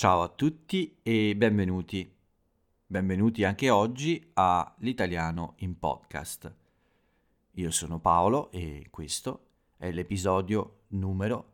Ciao 0.00 0.22
a 0.22 0.28
tutti 0.30 0.96
e 1.02 1.36
benvenuti. 1.36 2.10
Benvenuti 2.86 3.44
anche 3.44 3.68
oggi 3.68 4.30
a 4.32 4.74
L'italiano 4.78 5.56
in 5.58 5.78
podcast. 5.78 6.54
Io 7.50 7.70
sono 7.70 8.00
Paolo 8.00 8.50
e 8.50 8.86
questo 8.88 9.48
è 9.76 9.90
l'episodio 9.90 10.84
numero 10.92 11.52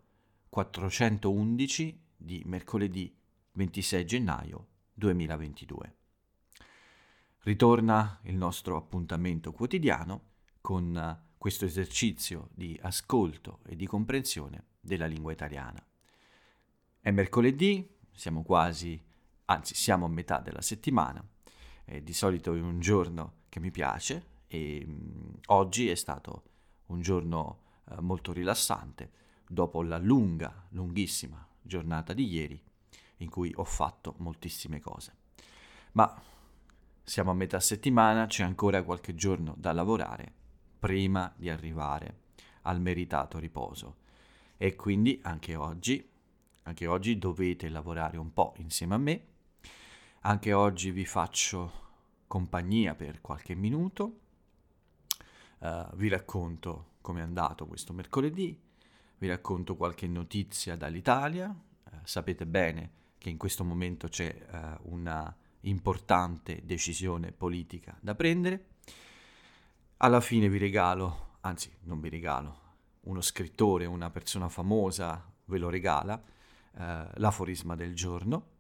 411 0.49 2.01
di 2.17 2.41
mercoledì 2.47 3.13
26 3.51 4.07
gennaio 4.07 4.67
2022. 4.95 5.95
Ritorna 7.41 8.21
il 8.27 8.37
nostro 8.37 8.77
appuntamento 8.77 9.51
quotidiano 9.51 10.21
con 10.61 11.21
questo 11.37 11.65
esercizio 11.65 12.51
di 12.55 12.79
ascolto 12.81 13.59
e 13.67 13.75
di 13.75 13.89
comprensione 13.89 14.67
della 14.79 15.07
lingua 15.07 15.33
italiana. 15.33 15.85
È 17.01 17.11
mercoledì, 17.13 17.96
siamo 18.17 18.43
quasi, 18.43 19.01
anzi 19.45 19.75
siamo 19.75 20.07
a 20.07 20.09
metà 20.09 20.41
della 20.41 20.63
settimana, 20.63 21.25
eh, 21.85 22.03
di 22.03 22.13
solito 22.13 22.55
è 22.55 22.61
un 22.61 22.81
giorno 22.81 23.35
che 23.49 23.61
mi 23.61 23.71
piace 23.71 24.35
e 24.49 24.85
mh, 24.85 24.93
mm, 24.93 25.35
oggi 25.47 25.89
è 25.89 25.95
stato 25.95 26.43
un 26.87 27.01
giorno 27.01 27.61
eh, 27.91 28.01
molto 28.01 28.33
rilassante. 28.33 29.25
Dopo 29.49 29.83
la 29.83 29.99
lunga, 29.99 30.67
lunghissima 30.71 31.47
giornata 31.63 32.13
di 32.13 32.27
ieri 32.27 32.61
in 33.19 33.31
cui 33.31 33.53
ho 33.55 33.65
fatto 33.65 34.15
moltissime 34.19 34.81
cose. 34.81 35.15
Ma 35.93 36.21
siamo 37.03 37.31
a 37.31 37.35
metà 37.35 37.61
settimana, 37.61 38.27
c'è 38.27 38.43
ancora 38.43 38.83
qualche 38.83 39.15
giorno 39.15 39.55
da 39.57 39.73
lavorare 39.73 40.33
prima 40.79 41.33
di 41.37 41.49
arrivare 41.49 42.23
al 42.63 42.81
meritato 42.81 43.39
riposo. 43.39 43.99
E 44.57 44.75
quindi 44.75 45.21
anche 45.23 45.55
oggi 45.55 46.15
anche 46.67 46.87
oggi 46.87 47.17
dovete 47.17 47.69
lavorare 47.69 48.17
un 48.17 48.33
po' 48.33 48.55
insieme 48.59 48.95
a 48.95 48.99
me. 48.99 49.27
Anche 50.23 50.53
oggi 50.53 50.91
vi 50.91 51.05
faccio 51.05 51.85
compagnia 52.27 52.97
per 52.97 53.21
qualche 53.21 53.55
minuto. 53.55 54.21
Uh, 55.59 55.95
vi 55.95 56.09
racconto 56.09 56.95
come 57.01 57.21
è 57.21 57.23
andato 57.23 57.67
questo 57.67 57.93
mercoledì. 57.93 58.61
Vi 59.19 59.29
racconto 59.29 59.77
qualche 59.77 60.09
notizia 60.09 60.75
dall'Italia. 60.75 61.49
Uh, 61.49 61.97
sapete 62.03 62.47
bene 62.47 62.91
che 63.17 63.31
in 63.31 63.37
questo 63.37 63.63
momento 63.63 64.09
c'è 64.09 64.35
uh, 64.51 64.93
una 64.93 65.35
importante 65.61 66.63
decisione 66.65 67.31
politica 67.31 67.97
da 68.01 68.17
prendere. 68.17 68.71
Alla 69.99 70.21
fine 70.21 70.49
vi 70.49 70.59
regalo, 70.59 71.37
anzi 71.43 71.73
non 71.83 72.01
vi 72.01 72.09
regalo, 72.09 72.61
uno 73.03 73.21
scrittore, 73.21 73.87
una 73.87 74.11
persona 74.11 74.49
famosa 74.49 75.33
ve 75.45 75.59
lo 75.59 75.71
regala 75.71 76.35
eh, 76.79 77.09
l'aforisma 77.15 77.75
del 77.75 77.95
giorno 77.95 78.55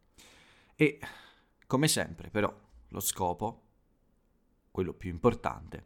e 0.74 0.98
come 1.66 1.88
sempre 1.88 2.30
però 2.30 2.54
lo 2.88 3.00
scopo, 3.00 3.62
quello 4.70 4.92
più 4.92 5.10
importante, 5.10 5.84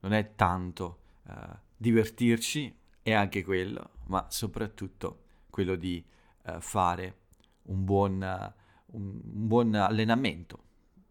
non 0.00 0.12
è 0.12 0.34
tanto 0.34 1.00
eh, 1.28 1.32
divertirci, 1.76 2.74
è 3.02 3.12
anche 3.12 3.42
quello, 3.42 3.90
ma 4.06 4.26
soprattutto 4.28 5.24
quello 5.50 5.74
di 5.74 6.04
eh, 6.44 6.60
fare 6.60 7.18
un 7.64 7.84
buon, 7.84 8.12
un, 8.86 9.02
un 9.02 9.46
buon 9.46 9.74
allenamento, 9.74 10.64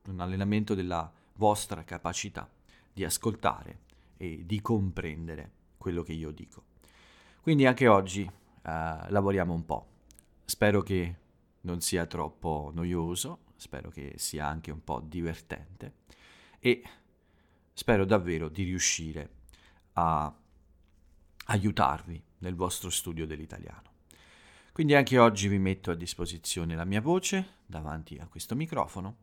un 0.08 0.19
allenamento 0.19 0.75
della 0.75 1.11
vostra 1.33 1.83
capacità 1.83 2.50
di 2.94 3.03
ascoltare 3.03 3.80
e 4.17 4.45
di 4.45 4.61
comprendere 4.61 5.52
quello 5.78 6.03
che 6.03 6.13
io 6.13 6.31
dico. 6.31 6.66
Quindi 7.41 7.66
anche 7.66 7.88
oggi 7.88 8.23
eh, 8.23 8.30
lavoriamo 8.61 9.53
un 9.53 9.66
po'. 9.66 9.91
Spero 10.52 10.81
che 10.81 11.16
non 11.62 11.79
sia 11.79 12.06
troppo 12.06 12.72
noioso, 12.73 13.53
spero 13.56 13.89
che 13.89 14.16
sia 14.17 14.47
anche 14.47 14.69
un 14.69 14.84
po' 14.84 15.00
divertente 15.00 16.00
e 16.59 16.84
spero 17.72 18.03
davvero 18.03 18.50
di 18.50 18.63
riuscire 18.66 19.29
a 19.94 20.35
aiutarvi 21.45 22.22
nel 22.40 22.56
vostro 22.56 22.90
studio 22.90 23.25
dell'italiano. 23.25 23.91
Quindi 24.73 24.94
anche 24.94 25.17
oggi 25.17 25.47
vi 25.47 25.57
metto 25.57 25.90
a 25.90 25.95
disposizione 25.95 26.75
la 26.75 26.84
mia 26.84 27.00
voce 27.00 27.59
davanti 27.66 28.17
a 28.17 28.28
questo 28.28 28.53
microfono 28.53 29.16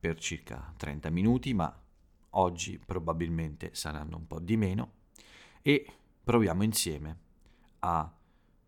per 0.00 0.18
circa 0.18 0.72
30 0.78 1.10
minuti, 1.10 1.52
ma 1.52 1.78
oggi 2.30 2.78
probabilmente 2.78 3.74
saranno 3.74 4.16
un 4.16 4.26
po' 4.26 4.40
di 4.40 4.56
meno 4.56 4.92
e 5.60 5.86
proviamo 6.24 6.62
insieme 6.62 7.18
a 7.80 8.10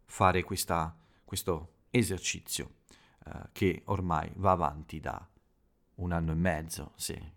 fare 0.05 0.43
questa, 0.43 0.95
questo 1.25 1.71
esercizio 1.97 2.77
eh, 3.25 3.49
che 3.53 3.83
ormai 3.87 4.31
va 4.37 4.53
avanti 4.53 5.01
da 5.01 5.29
un 5.97 6.13
anno 6.13 6.33
e 6.33 6.37
mezzo, 6.37 6.93
se 6.97 7.35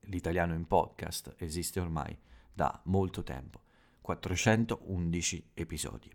l'italiano 0.00 0.54
in 0.54 0.66
podcast 0.66 1.34
esiste 1.38 1.80
ormai 1.80 2.16
da 2.52 2.80
molto 2.84 3.22
tempo, 3.22 3.62
411 4.00 5.50
episodi. 5.54 6.10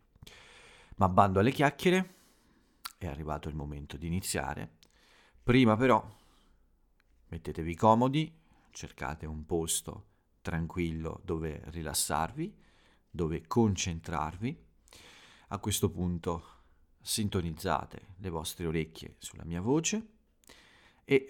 Ma 0.95 1.09
bando 1.09 1.39
alle 1.39 1.51
chiacchiere, 1.51 2.15
è 2.97 3.07
arrivato 3.07 3.49
il 3.49 3.55
momento 3.55 3.97
di 3.97 4.07
iniziare. 4.07 4.77
Prima 5.43 5.75
però 5.75 6.03
mettetevi 7.27 7.75
comodi, 7.75 8.39
cercate 8.71 9.25
un 9.25 9.45
posto 9.45 10.07
tranquillo 10.41 11.21
dove 11.23 11.61
rilassarvi, 11.65 12.55
dove 13.09 13.47
concentrarvi. 13.47 14.69
A 15.49 15.57
questo 15.59 15.89
punto 15.89 16.60
sintonizzate 17.01 18.13
le 18.17 18.29
vostre 18.29 18.65
orecchie 18.65 19.15
sulla 19.17 19.43
mia 19.43 19.61
voce 19.61 20.07
e 21.03 21.27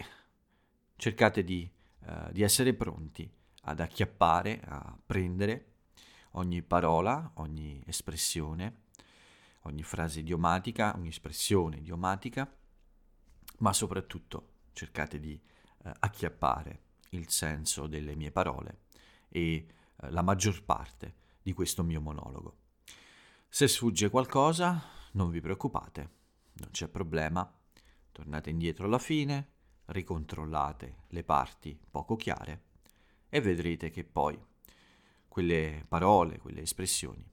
cercate 0.96 1.44
di, 1.44 1.70
uh, 2.06 2.32
di 2.32 2.42
essere 2.42 2.74
pronti 2.74 3.30
ad 3.64 3.80
acchiappare, 3.80 4.62
a 4.66 4.98
prendere 5.06 5.66
ogni 6.32 6.62
parola, 6.62 7.32
ogni 7.36 7.82
espressione, 7.86 8.84
ogni 9.62 9.84
frase 9.84 10.20
idiomatica, 10.20 10.94
ogni 10.96 11.10
espressione 11.10 11.78
idiomatica, 11.78 12.52
ma 13.60 13.74
soprattutto 13.74 14.50
cercate 14.74 15.20
di 15.20 15.40
uh, 15.84 15.92
acchiappare 16.00 16.82
il 17.10 17.30
senso 17.30 17.88
delle 17.88 18.16
mie 18.16 18.32
parole 18.32 18.82
e 19.30 19.66
uh, 19.96 20.08
la 20.10 20.22
maggior 20.22 20.64
parte 20.64 21.16
di 21.42 21.54
questo 21.54 21.84
mio 21.84 22.02
monologo. 22.02 22.58
Se 23.50 23.68
sfugge 23.68 24.10
qualcosa, 24.10 25.00
non 25.12 25.30
vi 25.30 25.42
preoccupate, 25.42 26.10
non 26.54 26.70
c'è 26.72 26.88
problema. 26.88 27.50
Tornate 28.12 28.50
indietro 28.50 28.86
alla 28.86 29.00
fine, 29.00 29.48
ricontrollate 29.86 31.04
le 31.08 31.24
parti 31.24 31.80
poco 31.90 32.16
chiare 32.16 32.64
e 33.30 33.40
vedrete 33.42 33.90
che 33.90 34.04
poi 34.04 34.40
quelle 35.28 35.86
parole, 35.88 36.40
quelle 36.40 36.62
espressioni 36.62 37.26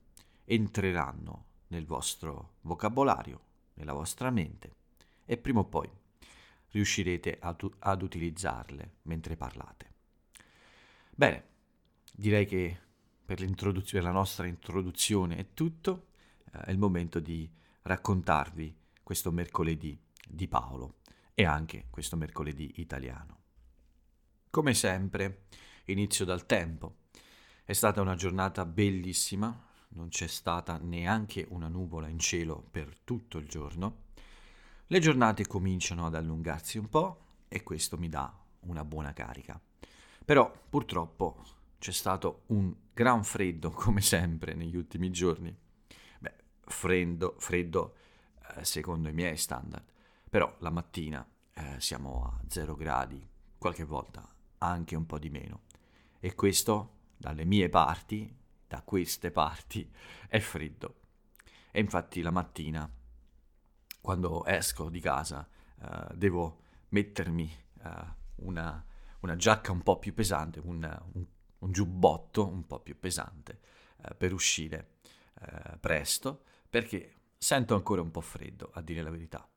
entreranno 0.45 1.47
nel 1.69 1.85
vostro 1.85 2.55
vocabolario, 2.63 3.41
nella 3.75 3.93
vostra 3.93 4.31
mente 4.31 4.77
e 5.25 5.37
prima 5.37 5.61
o 5.61 5.65
poi 5.65 5.91
riuscirete 6.71 7.39
ad, 7.41 7.69
ad 7.81 8.03
utilizzarle 8.03 8.99
mentre 9.03 9.37
parlate. 9.37 9.93
Bene, 11.11 11.45
direi 12.13 12.47
che 12.47 12.79
per, 13.25 13.45
per 13.45 14.03
la 14.03 14.11
nostra 14.11 14.47
introduzione 14.47 15.37
è 15.37 15.47
tutto, 15.55 16.07
eh, 16.53 16.61
è 16.61 16.71
il 16.71 16.79
momento 16.79 17.21
di 17.21 17.51
raccontarvi 17.89 18.77
questo 19.03 19.33
mercoledì 19.33 19.99
di 20.29 20.47
Paolo 20.47 20.97
e 21.33 21.45
anche 21.45 21.87
questo 21.89 22.17
mercoledì 22.17 22.81
italiano. 22.81 23.37
Come 24.51 24.75
sempre, 24.75 25.47
inizio 25.87 26.27
dal 26.27 26.45
tempo. 26.45 26.97
È 27.65 27.73
stata 27.73 28.03
una 28.03 28.15
giornata 28.15 28.67
bellissima, 28.67 29.67
non 29.91 30.09
c'è 30.09 30.27
stata 30.27 30.79
neanche 30.79 31.47
una 31.49 31.69
nuvola 31.69 32.09
in 32.09 32.19
cielo 32.19 32.63
per 32.71 32.95
tutto 33.05 33.39
il 33.39 33.49
giorno. 33.49 34.07
Le 34.87 35.01
giornate 35.01 35.47
cominciano 35.47 36.05
ad 36.05 36.15
allungarsi 36.15 36.77
un 36.77 36.89
po' 36.89 37.21
e 37.49 37.63
questo 37.63 37.97
mi 37.97 38.09
dà 38.11 38.31
una 38.61 38.85
buona 38.85 39.15
carica. 39.15 39.59
Però 40.25 40.53
purtroppo 40.69 41.43
c'è 41.79 41.93
stato 41.93 42.43
un 42.49 42.75
gran 42.93 43.25
freddo, 43.25 43.71
come 43.71 44.03
sempre 44.03 44.55
negli 44.55 44.77
ultimi 44.77 45.11
giorni, 45.11 45.57
freddo, 46.69 47.35
freddo 47.39 47.97
eh, 48.57 48.65
secondo 48.65 49.09
i 49.09 49.13
miei 49.13 49.37
standard, 49.37 49.85
però 50.29 50.55
la 50.61 50.71
mattina 50.71 51.27
eh, 51.55 51.77
siamo 51.79 52.25
a 52.25 52.41
0 52.47 52.75
gradi, 52.75 53.27
qualche 53.59 53.85
volta 53.85 54.27
anche 54.59 54.97
un 54.97 55.07
po' 55.07 55.19
di 55.19 55.31
meno. 55.31 55.63
E 56.21 56.35
questo, 56.35 56.97
dalle 57.17 57.45
mie 57.45 57.69
parti, 57.69 58.35
da 58.67 58.83
queste 58.83 59.31
parti, 59.31 59.91
è 60.29 60.39
freddo. 60.39 61.01
E 61.71 61.81
infatti 61.81 62.23
la 62.23 62.31
mattina, 62.31 62.91
quando 64.01 64.45
esco 64.45 64.89
di 64.89 65.01
casa, 65.01 65.47
eh, 65.81 66.15
devo 66.15 66.63
mettermi 66.91 67.51
eh, 67.83 68.17
una, 68.37 68.85
una, 69.21 69.37
giacca 69.37 69.73
un 69.73 69.83
po' 69.83 69.99
più 69.99 70.15
pesante, 70.15 70.61
un, 70.61 70.83
un, 71.13 71.27
un 71.59 71.73
giubbotto 71.73 72.47
un 72.47 72.67
po' 72.67 72.81
più 72.81 72.99
pesante 72.99 73.61
eh, 74.03 74.15
per 74.15 74.33
uscire 74.33 74.97
eh, 75.41 75.77
presto 75.79 76.45
perché 76.69 77.15
sento 77.39 77.75
ancora 77.75 78.03
un 78.03 78.11
po' 78.11 78.21
freddo, 78.21 78.71
a 78.75 78.81
dire 78.81 79.03
la 79.03 79.11
verità. 79.11 79.49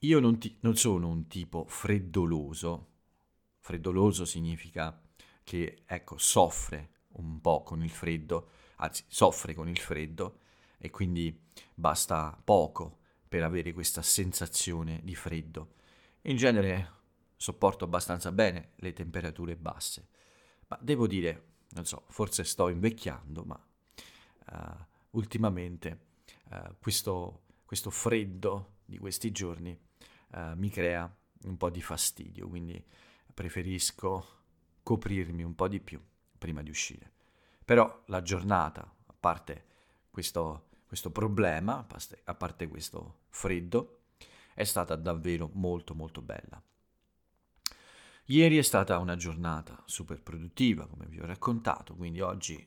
io 0.00 0.20
non, 0.20 0.38
ti, 0.38 0.56
non 0.60 0.76
sono 0.76 1.08
un 1.08 1.26
tipo 1.26 1.64
freddoloso. 1.66 2.92
Freddoloso 3.60 4.24
significa 4.24 5.00
che, 5.42 5.82
ecco, 5.86 6.18
soffre 6.18 6.90
un 7.12 7.40
po' 7.40 7.62
con 7.62 7.82
il 7.82 7.90
freddo, 7.90 8.50
anzi, 8.76 9.04
soffre 9.06 9.54
con 9.54 9.68
il 9.68 9.78
freddo 9.78 10.40
e 10.78 10.90
quindi 10.90 11.38
basta 11.74 12.38
poco 12.44 12.98
per 13.28 13.42
avere 13.42 13.72
questa 13.72 14.02
sensazione 14.02 15.00
di 15.02 15.14
freddo. 15.14 15.74
In 16.22 16.36
genere 16.36 16.92
sopporto 17.36 17.84
abbastanza 17.84 18.32
bene 18.32 18.72
le 18.76 18.92
temperature 18.92 19.56
basse, 19.56 20.08
ma 20.68 20.78
devo 20.80 21.06
dire, 21.06 21.52
non 21.70 21.84
so, 21.84 22.04
forse 22.08 22.44
sto 22.44 22.68
invecchiando, 22.68 23.44
ma 23.44 23.66
uh, 24.52 24.84
ultimamente 25.10 26.12
uh, 26.50 26.74
questo, 26.78 27.44
questo, 27.64 27.90
freddo 27.90 28.76
di 28.84 28.98
questi 28.98 29.30
giorni 29.30 29.78
uh, 30.32 30.52
mi 30.56 30.70
crea 30.70 31.12
un 31.44 31.56
po' 31.56 31.70
di 31.70 31.82
fastidio, 31.82 32.48
quindi 32.48 32.82
preferisco 33.32 34.42
coprirmi 34.82 35.42
un 35.42 35.54
po' 35.54 35.68
di 35.68 35.80
più 35.80 36.00
prima 36.38 36.62
di 36.62 36.70
uscire. 36.70 37.12
Però 37.64 38.02
la 38.06 38.22
giornata, 38.22 38.82
a 38.82 39.14
parte 39.18 39.64
questo, 40.10 40.68
questo 40.86 41.10
problema, 41.10 41.86
a 42.24 42.34
parte 42.34 42.68
questo 42.68 43.22
freddo, 43.28 44.02
è 44.54 44.64
stata 44.64 44.94
davvero 44.96 45.50
molto 45.54 45.94
molto 45.94 46.22
bella. 46.22 46.62
Ieri 48.28 48.56
è 48.56 48.62
stata 48.62 48.98
una 48.98 49.16
giornata 49.16 49.82
super 49.84 50.22
produttiva, 50.22 50.86
come 50.86 51.06
vi 51.06 51.20
ho 51.20 51.26
raccontato, 51.26 51.94
quindi 51.94 52.20
oggi 52.20 52.66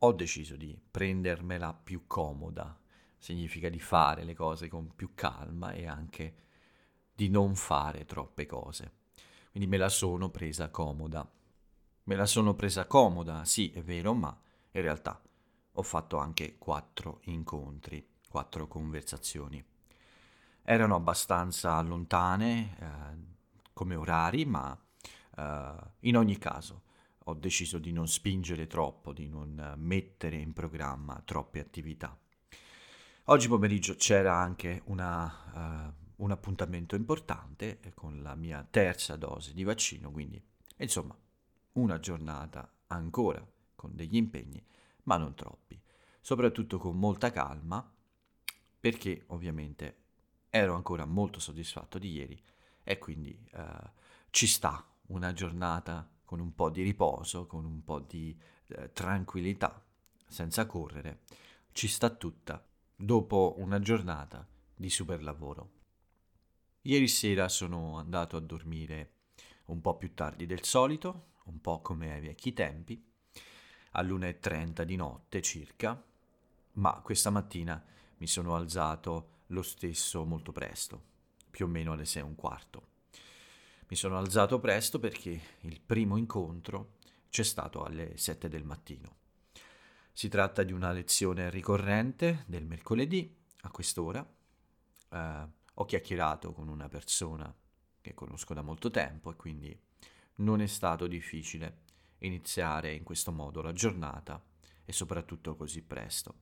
ho 0.00 0.12
deciso 0.12 0.56
di 0.56 0.78
prendermela 0.90 1.72
più 1.72 2.06
comoda. 2.06 2.78
Significa 3.24 3.70
di 3.70 3.80
fare 3.80 4.22
le 4.22 4.34
cose 4.34 4.68
con 4.68 4.94
più 4.94 5.14
calma 5.14 5.72
e 5.72 5.86
anche 5.86 6.34
di 7.14 7.30
non 7.30 7.54
fare 7.54 8.04
troppe 8.04 8.44
cose. 8.44 8.96
Quindi 9.50 9.66
me 9.66 9.78
la 9.78 9.88
sono 9.88 10.28
presa 10.28 10.68
comoda. 10.68 11.26
Me 12.02 12.16
la 12.16 12.26
sono 12.26 12.52
presa 12.52 12.86
comoda, 12.86 13.46
sì, 13.46 13.70
è 13.70 13.82
vero, 13.82 14.12
ma 14.12 14.38
in 14.72 14.82
realtà 14.82 15.18
ho 15.72 15.82
fatto 15.82 16.18
anche 16.18 16.58
quattro 16.58 17.20
incontri, 17.22 18.06
quattro 18.28 18.68
conversazioni. 18.68 19.64
Erano 20.62 20.94
abbastanza 20.94 21.80
lontane 21.80 22.76
eh, 22.78 23.66
come 23.72 23.94
orari, 23.94 24.44
ma 24.44 24.78
eh, 25.38 25.74
in 26.00 26.18
ogni 26.18 26.36
caso 26.36 26.82
ho 27.24 27.32
deciso 27.32 27.78
di 27.78 27.90
non 27.90 28.06
spingere 28.06 28.66
troppo, 28.66 29.14
di 29.14 29.28
non 29.28 29.76
mettere 29.78 30.36
in 30.36 30.52
programma 30.52 31.22
troppe 31.24 31.58
attività. 31.58 32.18
Oggi 33.28 33.48
pomeriggio 33.48 33.94
c'era 33.94 34.36
anche 34.36 34.82
una, 34.84 35.94
uh, 36.18 36.22
un 36.22 36.30
appuntamento 36.30 36.94
importante 36.94 37.80
con 37.94 38.20
la 38.20 38.34
mia 38.34 38.66
terza 38.70 39.16
dose 39.16 39.54
di 39.54 39.64
vaccino, 39.64 40.10
quindi 40.10 40.38
insomma 40.76 41.16
una 41.72 41.98
giornata 41.98 42.70
ancora 42.88 43.42
con 43.74 43.96
degli 43.96 44.16
impegni, 44.16 44.62
ma 45.04 45.16
non 45.16 45.34
troppi, 45.34 45.80
soprattutto 46.20 46.76
con 46.76 46.98
molta 46.98 47.30
calma, 47.30 47.90
perché 48.78 49.24
ovviamente 49.28 50.02
ero 50.50 50.74
ancora 50.74 51.06
molto 51.06 51.40
soddisfatto 51.40 51.98
di 51.98 52.10
ieri 52.10 52.38
e 52.82 52.98
quindi 52.98 53.34
uh, 53.54 53.88
ci 54.28 54.46
sta 54.46 54.86
una 55.06 55.32
giornata 55.32 56.06
con 56.26 56.40
un 56.40 56.54
po' 56.54 56.68
di 56.68 56.82
riposo, 56.82 57.46
con 57.46 57.64
un 57.64 57.82
po' 57.84 58.00
di 58.00 58.38
uh, 58.66 58.90
tranquillità, 58.92 59.82
senza 60.26 60.66
correre, 60.66 61.20
ci 61.72 61.88
sta 61.88 62.10
tutta 62.10 62.62
dopo 63.04 63.54
una 63.58 63.80
giornata 63.80 64.46
di 64.74 64.88
super 64.88 65.22
lavoro. 65.22 65.72
Ieri 66.82 67.06
sera 67.06 67.48
sono 67.48 67.98
andato 67.98 68.36
a 68.36 68.40
dormire 68.40 69.12
un 69.66 69.80
po' 69.80 69.96
più 69.96 70.14
tardi 70.14 70.46
del 70.46 70.64
solito, 70.64 71.32
un 71.44 71.60
po' 71.60 71.82
come 71.82 72.12
ai 72.12 72.20
vecchi 72.20 72.54
tempi, 72.54 73.02
all'1.30 73.92 74.82
di 74.82 74.96
notte 74.96 75.42
circa, 75.42 76.02
ma 76.72 77.00
questa 77.02 77.30
mattina 77.30 77.82
mi 78.16 78.26
sono 78.26 78.54
alzato 78.54 79.42
lo 79.48 79.62
stesso 79.62 80.24
molto 80.24 80.52
presto, 80.52 81.02
più 81.50 81.66
o 81.66 81.68
meno 81.68 81.92
alle 81.92 82.06
6 82.06 82.22
e 82.22 82.24
un 82.24 82.34
quarto. 82.34 82.88
Mi 83.88 83.96
sono 83.96 84.16
alzato 84.16 84.58
presto 84.58 84.98
perché 84.98 85.40
il 85.60 85.80
primo 85.80 86.16
incontro 86.16 86.94
c'è 87.28 87.42
stato 87.42 87.84
alle 87.84 88.16
7 88.16 88.48
del 88.48 88.64
mattino. 88.64 89.23
Si 90.16 90.28
tratta 90.28 90.62
di 90.62 90.70
una 90.70 90.92
lezione 90.92 91.50
ricorrente 91.50 92.44
del 92.46 92.64
mercoledì 92.64 93.36
a 93.62 93.70
quest'ora. 93.70 94.24
Eh, 95.10 95.48
ho 95.74 95.84
chiacchierato 95.84 96.52
con 96.52 96.68
una 96.68 96.88
persona 96.88 97.52
che 98.00 98.14
conosco 98.14 98.54
da 98.54 98.62
molto 98.62 98.90
tempo 98.90 99.32
e 99.32 99.34
quindi 99.34 99.76
non 100.36 100.60
è 100.60 100.66
stato 100.66 101.08
difficile 101.08 101.78
iniziare 102.18 102.94
in 102.94 103.02
questo 103.02 103.32
modo 103.32 103.60
la 103.60 103.72
giornata 103.72 104.40
e 104.84 104.92
soprattutto 104.92 105.56
così 105.56 105.82
presto. 105.82 106.34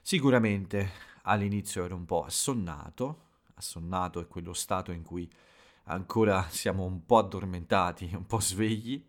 Sicuramente 0.00 0.92
all'inizio 1.22 1.84
ero 1.84 1.96
un 1.96 2.04
po' 2.04 2.22
assonnato, 2.22 3.22
assonnato 3.54 4.20
è 4.20 4.28
quello 4.28 4.52
stato 4.52 4.92
in 4.92 5.02
cui 5.02 5.28
ancora 5.86 6.48
siamo 6.50 6.84
un 6.84 7.04
po' 7.04 7.18
addormentati, 7.18 8.12
un 8.14 8.26
po' 8.26 8.38
svegli, 8.38 9.04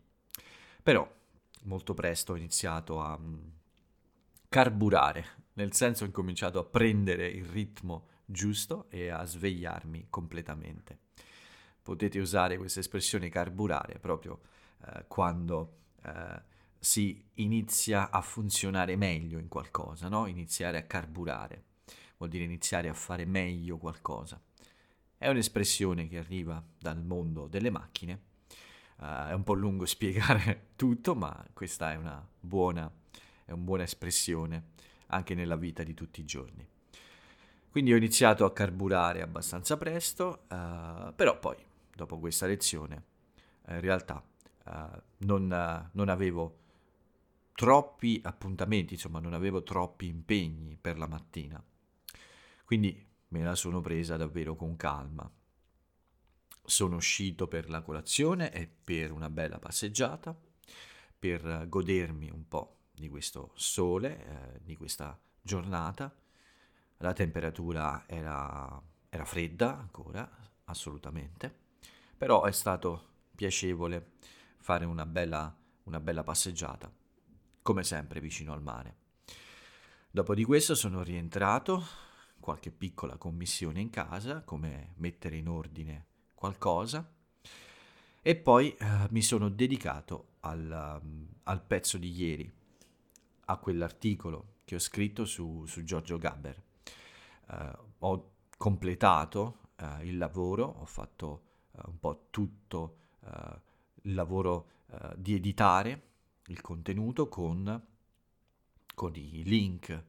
però 0.82 1.08
molto 1.66 1.94
presto 1.94 2.34
ho 2.34 2.38
iniziato 2.38 3.00
a 3.00 3.16
mm, 3.16 3.56
carburare, 4.50 5.26
nel 5.54 5.74
senso 5.74 6.04
ho 6.04 6.08
incominciato 6.08 6.60
a 6.60 6.64
prendere 6.64 7.28
il 7.28 7.46
ritmo 7.46 8.08
giusto 8.26 8.88
e 8.90 9.10
a 9.10 9.24
svegliarmi 9.26 10.08
completamente 10.10 11.06
potete 11.88 12.20
usare 12.20 12.58
questa 12.58 12.82
espressione 12.82 13.30
carburare 13.30 13.98
proprio 13.98 14.42
eh, 14.86 15.06
quando 15.08 15.78
eh, 16.04 16.42
si 16.78 17.26
inizia 17.36 18.10
a 18.10 18.20
funzionare 18.20 18.98
meglio 18.98 19.40
in 19.40 19.48
qualcosa, 19.48 20.10
no? 20.10 20.28
iniziare 20.28 20.78
a 20.80 20.84
carburare, 20.84 21.64
vuol 22.18 22.30
dire 22.30 22.44
iniziare 22.44 22.90
a 22.90 22.94
fare 22.94 23.24
meglio 23.24 23.78
qualcosa. 23.78 24.38
È 25.16 25.30
un'espressione 25.30 26.10
che 26.10 26.18
arriva 26.18 26.62
dal 26.78 27.02
mondo 27.02 27.48
delle 27.48 27.70
macchine, 27.70 28.22
uh, 28.98 29.30
è 29.30 29.34
un 29.34 29.44
po' 29.44 29.54
lungo 29.54 29.86
spiegare 29.88 30.72
tutto, 30.76 31.16
ma 31.16 31.42
questa 31.54 31.94
è 31.94 31.96
una 31.96 32.26
buona, 32.38 32.92
è 33.48 33.52
una 33.54 33.64
buona 33.64 33.84
espressione 33.84 34.72
anche 35.08 35.34
nella 35.34 35.56
vita 35.56 35.84
di 35.84 35.94
tutti 35.94 36.20
i 36.20 36.26
giorni. 36.26 36.68
Quindi 37.70 37.94
ho 37.94 37.96
iniziato 37.96 38.44
a 38.44 38.52
carburare 38.52 39.22
abbastanza 39.22 39.78
presto, 39.78 40.44
uh, 40.50 41.14
però 41.16 41.40
poi 41.40 41.56
dopo 41.96 42.20
questa 42.20 42.46
lezione, 42.46 43.04
eh, 43.68 43.76
in 43.76 43.82
realtà 43.82 44.24
eh, 44.66 45.02
non, 45.20 45.52
eh, 45.52 45.90
non, 45.94 46.10
avevo 46.10 46.60
troppi 47.54 48.22
appuntamenti, 48.24 48.94
insomma 48.94 49.20
non 49.20 49.34
avevo 49.34 49.64
troppi 49.64 50.08
impegni 50.08 50.78
per 50.80 50.98
la 50.98 51.08
mattina. 51.08 51.64
Quindi 52.64 53.06
me 53.30 53.44
la 53.44 53.56
sono 53.56 53.82
presa 53.82 54.18
davvero 54.18 54.56
con 54.56 54.76
calma. 54.76 55.30
Sono 56.64 56.98
uscito 56.98 57.48
per 57.48 57.70
la 57.70 57.82
colazione 57.82 58.52
e 58.52 58.68
per 58.68 59.12
una 59.12 59.30
bella 59.30 59.58
passeggiata, 59.58 60.38
per 61.18 61.66
godermi 61.68 62.30
un 62.30 62.48
po' 62.48 62.77
di 62.98 63.10
questo 63.10 63.52
sole, 63.56 64.26
eh, 64.26 64.60
di 64.64 64.76
questa 64.76 65.18
giornata. 65.42 66.14
La 66.98 67.14
temperatura 67.14 68.04
era, 68.08 68.82
era 69.10 69.26
fredda 69.26 69.78
ancora, 69.78 70.30
assolutamente 70.66 71.66
però 72.18 72.44
è 72.44 72.52
stato 72.52 73.06
piacevole 73.36 74.14
fare 74.58 74.86
una 74.86 75.06
bella, 75.06 75.56
una 75.84 76.00
bella 76.00 76.24
passeggiata, 76.24 76.92
come 77.62 77.84
sempre 77.84 78.20
vicino 78.20 78.54
al 78.54 78.62
mare. 78.62 78.96
Dopo 80.10 80.34
di 80.34 80.44
questo 80.44 80.74
sono 80.74 81.04
rientrato, 81.04 81.86
qualche 82.40 82.72
piccola 82.72 83.18
commissione 83.18 83.80
in 83.80 83.92
casa, 83.92 84.42
come 84.42 84.94
mettere 84.96 85.38
in 85.38 85.48
ordine 85.48 86.08
qualcosa, 86.34 87.08
e 88.24 88.36
poi 88.36 88.76
eh, 88.76 89.08
mi 89.12 89.22
sono 89.22 89.50
dedicato 89.50 90.38
al, 90.42 91.02
al, 91.44 91.64
pezzo 91.64 91.98
di 91.98 92.12
ieri, 92.12 92.52
a 93.50 93.58
quell'articolo 93.58 94.56
che 94.64 94.76
ho 94.76 94.80
scritto 94.80 95.26
su, 95.26 95.66
su 95.66 95.84
Giorgio 95.84 96.18
Gabber. 96.18 96.62
Uh, 97.48 97.78
ho 98.00 98.32
completato 98.58 99.60
uh, 99.80 100.04
il 100.04 100.18
lavoro, 100.18 100.66
ho 100.66 100.86
fatto 100.86 101.44
uh, 101.72 101.90
un 101.90 102.00
po' 102.00 102.28
tutto 102.30 102.96
il 104.04 104.14
lavoro 104.14 104.70
di 105.18 105.34
editare 105.34 106.02
il 106.46 106.62
contenuto 106.62 107.28
con, 107.28 107.86
con 108.96 109.16
i 109.16 109.44
link 109.44 110.04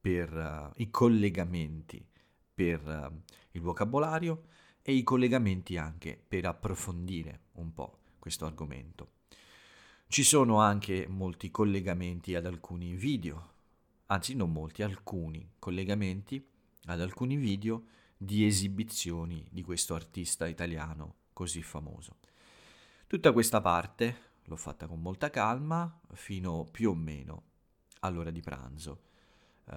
per 0.00 0.72
i 0.76 0.88
collegamenti 0.88 2.02
per 2.54 3.12
il 3.50 3.60
vocabolario 3.60 4.44
e 4.80 4.94
i 4.94 5.02
collegamenti 5.02 5.76
anche 5.76 6.18
per 6.26 6.46
approfondire 6.46 7.40
un 7.52 7.74
po' 7.74 7.98
questo 8.18 8.46
argomento. 8.46 9.21
Ci 10.12 10.24
sono 10.24 10.60
anche 10.60 11.06
molti 11.08 11.50
collegamenti 11.50 12.34
ad 12.34 12.44
alcuni 12.44 12.92
video, 12.92 13.52
anzi 14.08 14.34
non 14.34 14.52
molti, 14.52 14.82
alcuni 14.82 15.52
collegamenti 15.58 16.46
ad 16.84 17.00
alcuni 17.00 17.36
video 17.36 17.84
di 18.14 18.44
esibizioni 18.44 19.48
di 19.50 19.62
questo 19.62 19.94
artista 19.94 20.46
italiano 20.46 21.14
così 21.32 21.62
famoso. 21.62 22.18
Tutta 23.06 23.32
questa 23.32 23.62
parte 23.62 24.32
l'ho 24.44 24.56
fatta 24.56 24.86
con 24.86 25.00
molta 25.00 25.30
calma 25.30 25.98
fino 26.12 26.68
più 26.70 26.90
o 26.90 26.94
meno 26.94 27.44
all'ora 28.00 28.30
di 28.30 28.42
pranzo. 28.42 29.04
Uh, 29.64 29.76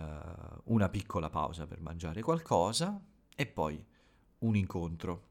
una 0.65 0.89
piccola 0.89 1.29
pausa 1.29 1.65
per 1.65 1.79
mangiare 1.79 2.21
qualcosa 2.21 3.01
e 3.33 3.45
poi 3.45 3.81
un 4.39 4.57
incontro. 4.57 5.27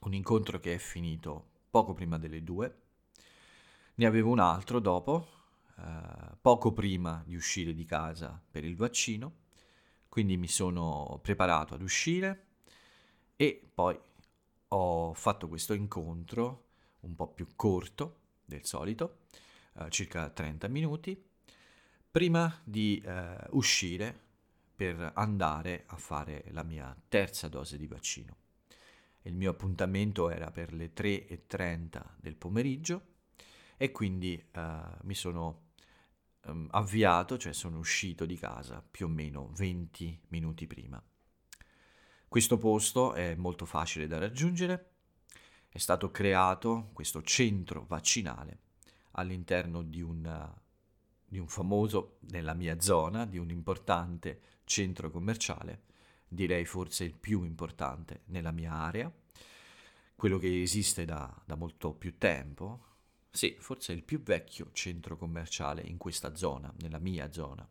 Un 0.00 0.12
incontro 0.12 0.58
che 0.58 0.74
è 0.74 0.78
finito 0.78 1.50
poco 1.70 1.92
prima 1.92 2.18
delle 2.18 2.42
due. 2.42 2.80
Ne 3.98 4.04
avevo 4.04 4.30
un 4.30 4.40
altro 4.40 4.78
dopo, 4.78 5.26
uh, 5.76 6.36
poco 6.38 6.74
prima 6.74 7.22
di 7.24 7.34
uscire 7.34 7.72
di 7.72 7.86
casa 7.86 8.38
per 8.50 8.62
il 8.62 8.76
vaccino. 8.76 9.44
Quindi 10.06 10.36
mi 10.36 10.48
sono 10.48 11.18
preparato 11.22 11.72
ad 11.72 11.80
uscire 11.80 12.48
e 13.36 13.70
poi 13.72 13.98
ho 14.68 15.14
fatto 15.14 15.48
questo 15.48 15.72
incontro 15.72 16.64
un 17.00 17.14
po' 17.14 17.28
più 17.28 17.46
corto 17.56 18.20
del 18.44 18.66
solito, 18.66 19.20
uh, 19.74 19.88
circa 19.88 20.28
30 20.28 20.68
minuti, 20.68 21.18
prima 22.10 22.54
di 22.64 23.02
uh, 23.02 23.56
uscire 23.56 24.24
per 24.76 25.12
andare 25.14 25.84
a 25.86 25.96
fare 25.96 26.44
la 26.50 26.62
mia 26.62 26.94
terza 27.08 27.48
dose 27.48 27.78
di 27.78 27.86
vaccino. 27.86 28.36
Il 29.22 29.34
mio 29.34 29.52
appuntamento 29.52 30.28
era 30.28 30.50
per 30.50 30.74
le 30.74 30.92
3.30 30.92 32.02
del 32.20 32.36
pomeriggio 32.36 33.14
e 33.76 33.92
quindi 33.92 34.42
uh, 34.54 34.60
mi 35.02 35.14
sono 35.14 35.66
um, 36.46 36.66
avviato, 36.70 37.36
cioè 37.38 37.52
sono 37.52 37.78
uscito 37.78 38.24
di 38.24 38.36
casa 38.36 38.82
più 38.88 39.06
o 39.06 39.08
meno 39.08 39.50
20 39.54 40.22
minuti 40.28 40.66
prima. 40.66 41.02
Questo 42.28 42.58
posto 42.58 43.12
è 43.12 43.34
molto 43.34 43.66
facile 43.66 44.06
da 44.06 44.18
raggiungere, 44.18 44.92
è 45.68 45.78
stato 45.78 46.10
creato 46.10 46.90
questo 46.92 47.22
centro 47.22 47.84
vaccinale 47.86 48.60
all'interno 49.12 49.82
di 49.82 50.00
un, 50.00 50.52
di 51.24 51.38
un 51.38 51.48
famoso, 51.48 52.18
nella 52.30 52.54
mia 52.54 52.80
zona, 52.80 53.24
di 53.26 53.38
un 53.38 53.50
importante 53.50 54.40
centro 54.64 55.10
commerciale, 55.10 55.84
direi 56.28 56.64
forse 56.64 57.04
il 57.04 57.14
più 57.14 57.44
importante 57.44 58.22
nella 58.26 58.50
mia 58.50 58.72
area, 58.72 59.10
quello 60.14 60.38
che 60.38 60.62
esiste 60.62 61.04
da, 61.04 61.32
da 61.44 61.54
molto 61.56 61.92
più 61.94 62.18
tempo, 62.18 62.95
sì, 63.36 63.54
forse 63.60 63.92
il 63.92 64.02
più 64.02 64.22
vecchio 64.22 64.70
centro 64.72 65.18
commerciale 65.18 65.82
in 65.82 65.98
questa 65.98 66.34
zona, 66.34 66.72
nella 66.78 66.98
mia 66.98 67.30
zona. 67.30 67.68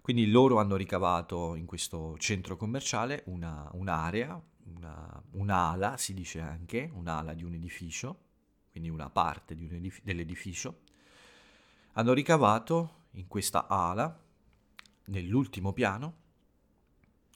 Quindi 0.00 0.30
loro 0.30 0.58
hanno 0.58 0.76
ricavato 0.76 1.54
in 1.54 1.66
questo 1.66 2.16
centro 2.16 2.56
commerciale 2.56 3.22
una, 3.26 3.68
un'area, 3.74 4.42
una, 4.74 5.22
un'ala, 5.32 5.98
si 5.98 6.14
dice 6.14 6.40
anche, 6.40 6.90
un'ala 6.90 7.34
di 7.34 7.44
un 7.44 7.52
edificio, 7.52 8.18
quindi 8.70 8.88
una 8.88 9.10
parte 9.10 9.52
un 9.52 9.74
edif- 9.74 10.02
dell'edificio. 10.02 10.80
Hanno 11.92 12.14
ricavato 12.14 13.08
in 13.12 13.28
questa 13.28 13.66
ala, 13.66 14.18
nell'ultimo 15.04 15.74
piano, 15.74 16.14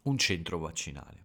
un 0.05 0.17
centro 0.17 0.59
vaccinale. 0.59 1.24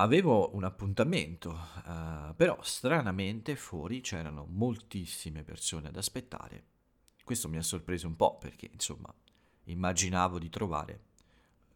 Avevo 0.00 0.54
un 0.54 0.62
appuntamento, 0.62 1.50
uh, 1.84 2.32
però 2.36 2.56
stranamente 2.62 3.56
fuori 3.56 4.00
c'erano 4.00 4.46
moltissime 4.48 5.42
persone 5.42 5.88
ad 5.88 5.96
aspettare. 5.96 6.62
Questo 7.24 7.48
mi 7.48 7.56
ha 7.56 7.62
sorpreso 7.62 8.06
un 8.06 8.14
po' 8.14 8.38
perché, 8.38 8.70
insomma, 8.72 9.12
immaginavo 9.64 10.38
di 10.38 10.48
trovare 10.50 11.00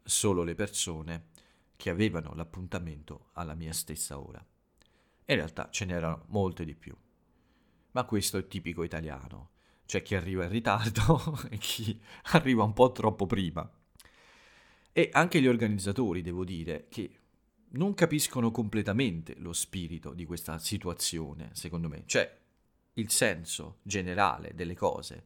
solo 0.03 0.43
le 0.43 0.55
persone 0.55 1.25
che 1.75 1.89
avevano 1.89 2.33
l'appuntamento 2.33 3.31
alla 3.33 3.55
mia 3.55 3.73
stessa 3.73 4.17
ora. 4.17 4.39
In 4.39 5.35
realtà 5.35 5.67
ce 5.69 5.83
n'erano 5.83 6.23
molte 6.27 6.63
di 6.63 6.75
più. 6.75 6.95
Ma 7.91 8.05
questo 8.05 8.37
è 8.37 8.47
tipico 8.47 8.83
italiano. 8.83 9.49
C'è 9.85 10.01
chi 10.01 10.15
arriva 10.15 10.45
in 10.45 10.49
ritardo 10.49 11.41
e 11.51 11.57
chi 11.57 12.01
arriva 12.31 12.63
un 12.63 12.71
po' 12.71 12.93
troppo 12.93 13.25
prima. 13.25 13.69
E 14.93 15.09
anche 15.11 15.41
gli 15.41 15.47
organizzatori, 15.47 16.21
devo 16.21 16.45
dire, 16.45 16.87
che 16.87 17.17
non 17.73 17.93
capiscono 17.93 18.51
completamente 18.51 19.35
lo 19.37 19.53
spirito 19.53 20.13
di 20.13 20.25
questa 20.25 20.57
situazione, 20.59 21.49
secondo 21.53 21.87
me. 21.87 22.03
Cioè, 22.05 22.39
il 22.93 23.09
senso 23.09 23.79
generale 23.81 24.53
delle 24.53 24.75
cose 24.75 25.25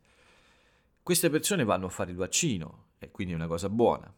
queste 1.07 1.29
persone 1.29 1.63
vanno 1.63 1.85
a 1.85 1.89
fare 1.89 2.11
il 2.11 2.17
vaccino 2.17 2.87
e 2.97 3.11
quindi 3.11 3.31
è 3.31 3.37
una 3.37 3.47
cosa 3.47 3.69
buona, 3.69 4.13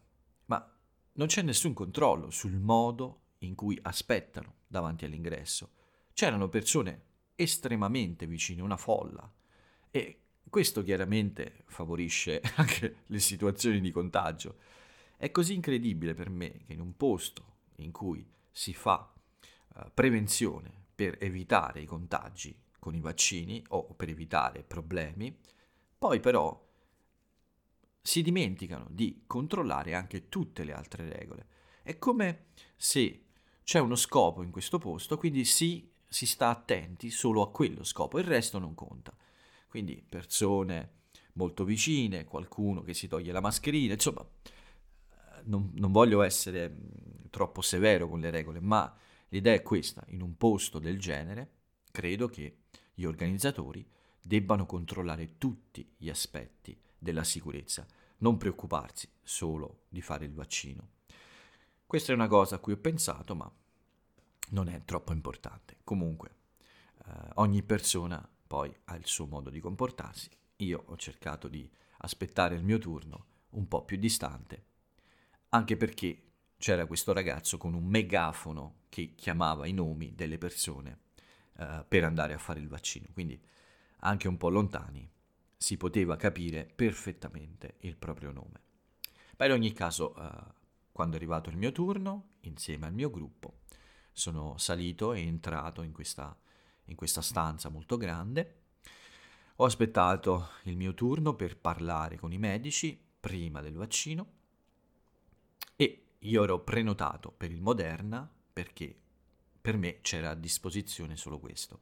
ma 0.45 0.75
non 1.11 1.27
c'è 1.27 1.43
nessun 1.43 1.71
controllo 1.71 2.31
sul 2.31 2.57
modo 2.57 3.25
in 3.41 3.53
cui 3.53 3.77
aspettano 3.83 4.55
davanti 4.65 5.05
all'ingresso. 5.05 5.69
C'erano 6.13 6.49
persone 6.49 7.03
estremamente 7.35 8.25
vicine, 8.25 8.63
una 8.63 8.75
folla, 8.75 9.31
e 9.91 10.21
questo 10.49 10.81
chiaramente 10.81 11.61
favorisce 11.67 12.41
anche 12.57 13.03
le 13.05 13.19
situazioni 13.19 13.81
di 13.81 13.91
contagio. 13.91 14.57
È 15.15 15.29
così 15.29 15.53
incredibile 15.53 16.15
per 16.15 16.31
me 16.31 16.63
che 16.65 16.73
in 16.73 16.81
un 16.81 16.97
posto 16.97 17.57
in 17.83 17.91
cui 17.91 18.27
si 18.51 18.73
fa 18.73 19.13
uh, 19.75 19.91
prevenzione 19.93 20.85
per 20.93 21.17
evitare 21.19 21.81
i 21.81 21.85
contagi 21.85 22.57
con 22.79 22.95
i 22.95 22.99
vaccini 22.99 23.63
o 23.69 23.93
per 23.93 24.09
evitare 24.09 24.63
problemi, 24.63 25.37
poi 25.97 26.19
però 26.19 26.67
si 28.01 28.21
dimenticano 28.21 28.87
di 28.89 29.23
controllare 29.27 29.93
anche 29.93 30.29
tutte 30.29 30.63
le 30.63 30.73
altre 30.73 31.09
regole. 31.09 31.47
È 31.83 31.97
come 31.97 32.47
se 32.75 33.25
c'è 33.63 33.79
uno 33.79 33.95
scopo 33.95 34.41
in 34.41 34.51
questo 34.51 34.79
posto, 34.79 35.17
quindi 35.17 35.45
si, 35.45 35.91
si 36.07 36.25
sta 36.25 36.49
attenti 36.49 37.11
solo 37.11 37.41
a 37.41 37.51
quello 37.51 37.83
scopo, 37.83 38.17
il 38.17 38.25
resto 38.25 38.57
non 38.57 38.73
conta. 38.73 39.15
Quindi 39.67 40.03
persone 40.07 41.01
molto 41.33 41.63
vicine, 41.63 42.25
qualcuno 42.25 42.81
che 42.81 42.93
si 42.93 43.07
toglie 43.07 43.31
la 43.31 43.41
mascherina, 43.41 43.93
insomma, 43.93 44.27
non, 45.45 45.71
non 45.75 45.91
voglio 45.91 46.21
essere 46.21 46.75
troppo 47.29 47.61
severo 47.61 48.07
con 48.09 48.19
le 48.19 48.29
regole, 48.29 48.59
ma 48.59 48.93
l'idea 49.29 49.53
è 49.53 49.61
questa, 49.61 50.03
in 50.07 50.21
un 50.21 50.37
posto 50.37 50.79
del 50.79 50.99
genere, 50.99 51.51
credo 51.91 52.27
che 52.27 52.59
gli 52.93 53.05
organizzatori 53.05 53.87
debbano 54.21 54.65
controllare 54.65 55.37
tutti 55.37 55.93
gli 55.97 56.09
aspetti 56.09 56.79
della 56.97 57.23
sicurezza, 57.23 57.85
non 58.17 58.37
preoccuparsi 58.37 59.09
solo 59.23 59.83
di 59.89 60.01
fare 60.01 60.25
il 60.25 60.33
vaccino. 60.33 60.89
Questa 61.85 62.11
è 62.11 62.15
una 62.15 62.27
cosa 62.27 62.55
a 62.55 62.59
cui 62.59 62.73
ho 62.73 62.77
pensato, 62.77 63.35
ma 63.35 63.51
non 64.49 64.67
è 64.67 64.83
troppo 64.85 65.13
importante. 65.13 65.77
Comunque, 65.83 66.35
eh, 67.05 67.11
ogni 67.35 67.63
persona 67.63 68.27
poi 68.45 68.75
ha 68.85 68.95
il 68.95 69.05
suo 69.05 69.25
modo 69.25 69.49
di 69.49 69.59
comportarsi. 69.59 70.29
Io 70.57 70.83
ho 70.85 70.97
cercato 70.97 71.47
di 71.47 71.69
aspettare 71.99 72.55
il 72.55 72.63
mio 72.63 72.77
turno 72.77 73.25
un 73.51 73.67
po' 73.67 73.83
più 73.85 73.97
distante, 73.97 74.65
anche 75.49 75.77
perché 75.77 76.23
c'era 76.57 76.85
questo 76.85 77.13
ragazzo 77.13 77.57
con 77.57 77.73
un 77.73 77.85
megafono 77.85 78.81
che 78.89 79.15
chiamava 79.15 79.65
i 79.65 79.71
nomi 79.71 80.13
delle 80.13 80.37
persone 80.37 80.99
eh, 81.57 81.85
per 81.87 82.03
andare 82.03 82.33
a 82.33 82.37
fare 82.37 82.59
il 82.59 82.67
vaccino, 82.67 83.07
quindi 83.13 83.39
anche 84.01 84.27
un 84.27 84.37
po' 84.37 84.49
lontani 84.49 85.09
si 85.55 85.77
poteva 85.77 86.15
capire 86.15 86.65
perfettamente 86.65 87.75
il 87.79 87.95
proprio 87.97 88.31
nome. 88.31 88.61
Ma 89.37 89.45
in 89.45 89.51
ogni 89.53 89.73
caso, 89.73 90.15
eh, 90.15 90.29
quando 90.91 91.15
è 91.15 91.17
arrivato 91.17 91.49
il 91.49 91.57
mio 91.57 91.71
turno, 91.71 92.31
insieme 92.41 92.85
al 92.87 92.93
mio 92.93 93.09
gruppo, 93.09 93.59
sono 94.11 94.57
salito 94.57 95.13
e 95.13 95.21
entrato 95.21 95.81
in 95.81 95.93
questa, 95.93 96.37
in 96.85 96.95
questa 96.95 97.21
stanza 97.21 97.69
molto 97.69 97.95
grande. 97.97 98.55
Ho 99.57 99.65
aspettato 99.65 100.49
il 100.63 100.75
mio 100.75 100.93
turno 100.93 101.35
per 101.35 101.57
parlare 101.57 102.17
con 102.17 102.33
i 102.33 102.37
medici 102.37 103.01
prima 103.19 103.61
del 103.61 103.75
vaccino 103.75 104.38
e 105.75 106.03
io 106.19 106.43
ero 106.43 106.59
prenotato 106.59 107.31
per 107.31 107.51
il 107.51 107.61
Moderna 107.61 108.29
perché 108.51 108.95
per 109.61 109.77
me 109.77 109.99
c'era 110.01 110.31
a 110.31 110.35
disposizione 110.35 111.15
solo 111.15 111.39
questo. 111.39 111.81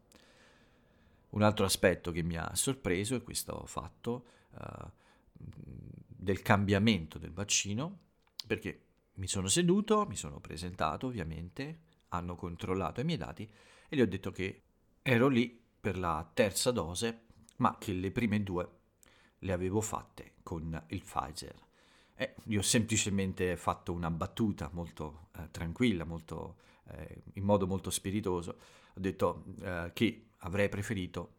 Un 1.30 1.42
altro 1.42 1.66
aspetto 1.66 2.12
che 2.12 2.24
mi 2.24 2.38
ha 2.38 2.56
sorpreso 2.56 3.16
è 3.16 3.24
questo 3.24 3.66
fatto 3.66 4.26
uh, 4.52 4.90
del 5.34 6.42
cambiamento 6.42 7.18
del 7.18 7.32
vaccino, 7.32 8.00
perché 8.46 8.82
mi 9.16 9.28
sono 9.28 9.48
seduto, 9.48 10.06
mi 10.06 10.16
sono 10.16 10.40
presentato 10.40 11.08
ovviamente, 11.08 11.80
hanno 12.10 12.36
controllato 12.36 13.02
i 13.02 13.04
miei 13.04 13.18
dati 13.18 13.50
e 13.90 13.96
gli 13.96 14.02
ho 14.02 14.08
detto 14.08 14.32
che 14.32 14.64
ero 15.02 15.28
lì 15.28 15.64
per 15.80 15.98
la 15.98 16.30
terza 16.34 16.72
dose, 16.72 17.26
ma 17.58 17.78
che 17.78 17.94
le 17.94 18.12
prime 18.12 18.44
due 18.44 18.70
le 19.40 19.52
avevo 19.52 19.82
fatte 19.82 20.34
con 20.44 20.84
il 20.88 21.04
Pfizer. 21.04 21.66
E 22.20 22.36
io 22.46 22.60
ho 22.60 22.64
semplicemente 22.64 23.56
fatto 23.56 23.94
una 23.94 24.10
battuta 24.10 24.70
molto 24.74 25.30
eh, 25.38 25.50
tranquilla, 25.52 26.04
molto, 26.04 26.58
eh, 26.90 27.22
in 27.34 27.44
modo 27.44 27.68
molto 27.68 27.90
spiritoso. 27.92 28.58
Ho 28.96 29.00
detto 29.00 29.46
eh, 29.62 29.92
che 29.94 30.30
avrei 30.40 30.70
preferito 30.70 31.36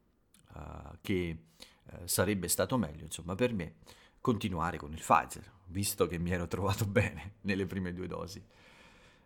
uh, 0.55 0.97
che 1.01 1.45
uh, 1.85 1.97
sarebbe 2.05 2.49
stato 2.49 2.77
meglio, 2.77 3.05
insomma, 3.05 3.35
per 3.35 3.53
me 3.53 3.77
continuare 4.21 4.77
con 4.79 4.93
il 4.93 5.01
Pfizer, 5.01 5.51
visto 5.67 6.07
che 6.07 6.19
mi 6.19 6.31
ero 6.31 6.47
trovato 6.49 6.87
bene 6.89 7.35
nelle 7.43 7.67
prime 7.67 7.93
due 7.93 8.07
dosi. 8.07 8.45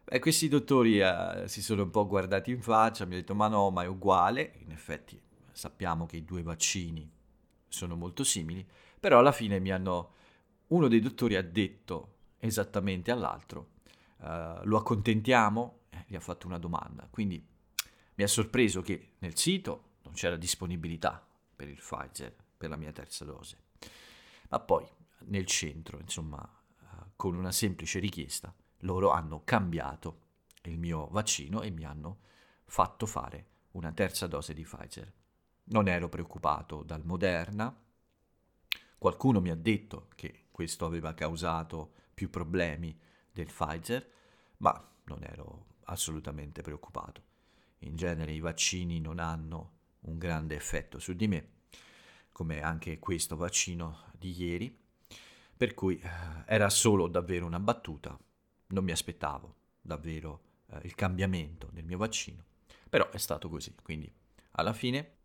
E 0.04 0.18
questi 0.18 0.49
dottori 0.49 1.00
eh, 1.00 1.44
si 1.47 1.62
sono 1.62 1.85
un 1.85 1.90
po' 1.90 2.06
guardati 2.06 2.50
in 2.50 2.61
faccia, 2.61 3.04
mi 3.04 3.12
hanno 3.12 3.21
detto 3.21 3.35
ma 3.35 3.49
no, 3.49 3.71
ma 3.71 3.85
è 3.85 3.87
uguale, 3.87 4.54
in 4.59 4.73
effetti 4.73 5.21
sappiamo 5.52 6.06
che 6.06 6.16
i 6.16 6.25
due 6.25 6.42
vaccini 6.42 7.09
sono 7.68 7.94
molto 7.94 8.25
simili, 8.25 8.66
però 8.99 9.21
alla 9.21 9.32
fine 9.32 9.61
mi 9.61 9.71
hanno, 9.71 10.14
uno 10.73 10.88
dei 10.88 11.00
dottori 11.00 11.37
ha 11.37 11.43
detto 11.43 12.17
esattamente 12.38 13.11
all'altro, 13.11 13.73
uh, 14.19 14.64
lo 14.64 14.79
accontentiamo? 14.79 15.81
Eh, 15.91 16.05
gli 16.09 16.17
ha 16.17 16.21
fatto 16.21 16.47
una 16.47 16.59
domanda, 16.59 17.07
quindi 17.11 17.47
mi 18.14 18.25
ha 18.25 18.26
sorpreso 18.26 18.81
che 18.81 19.12
nel 19.19 19.37
sito 19.37 19.91
non 20.02 20.14
c'era 20.14 20.37
disponibilità 20.37 21.25
per 21.55 21.69
il 21.69 21.76
Pfizer, 21.76 22.35
per 22.57 22.71
la 22.71 22.76
mia 22.76 22.91
terza 22.91 23.25
dose, 23.25 23.59
ma 24.49 24.61
poi 24.61 24.87
nel 25.26 25.47
centro, 25.47 25.99
insomma, 25.99 26.38
uh, 26.41 26.87
con 27.17 27.35
una 27.35 27.52
semplice 27.52 27.99
richiesta, 27.99 28.52
loro 28.81 29.11
hanno 29.11 29.43
cambiato 29.45 30.21
il 30.62 30.79
mio 30.79 31.09
vaccino 31.09 31.61
e 31.61 31.71
mi 31.71 31.85
hanno 31.85 32.19
fatto 32.64 33.05
fare 33.05 33.47
una 33.73 33.93
terza 33.93 34.26
dose 34.26 34.55
di 34.55 34.62
Pfizer. 34.62 35.12
Non 35.64 35.87
ero 35.87 36.09
preoccupato 36.09 36.83
dal 36.83 37.05
Moderna, 37.05 37.75
qualcuno 38.99 39.41
mi 39.41 39.50
ha 39.50 39.55
detto 39.55 40.09
che 40.14 40.41
questo 40.62 40.87
aveva 40.87 41.12
causato 41.12 41.95
più 42.14 42.31
problemi 42.31 42.97
del 43.33 43.47
Pfizer, 43.47 44.09
ma 44.59 44.92
non 45.07 45.25
ero 45.25 45.66
assolutamente 45.87 46.62
preoccupato. 46.62 47.21
In 47.81 47.97
genere 47.97 48.31
i 48.31 48.38
vaccini 48.38 49.00
non 49.00 49.19
hanno 49.19 49.73
un 50.02 50.19
grande 50.19 50.54
effetto 50.54 51.00
su 51.00 51.14
di 51.14 51.26
me, 51.26 51.49
come 52.31 52.62
anche 52.62 53.00
questo 53.00 53.35
vaccino 53.35 54.04
di 54.12 54.40
ieri, 54.40 54.78
per 55.57 55.75
cui 55.75 55.99
eh, 55.99 56.09
era 56.47 56.71
solo 56.71 57.09
davvero 57.09 57.45
una 57.45 57.59
battuta, 57.59 58.16
non 58.69 58.85
mi 58.85 58.92
aspettavo 58.92 59.57
davvero 59.81 60.42
eh, 60.69 60.78
il 60.85 60.95
cambiamento 60.95 61.71
del 61.73 61.85
mio 61.85 61.99
vaccino, 61.99 62.45
però 62.88 63.11
è 63.11 63.19
stato 63.19 63.49
così, 63.49 63.75
quindi 63.83 64.09
alla 64.52 64.73
fine 64.73 65.16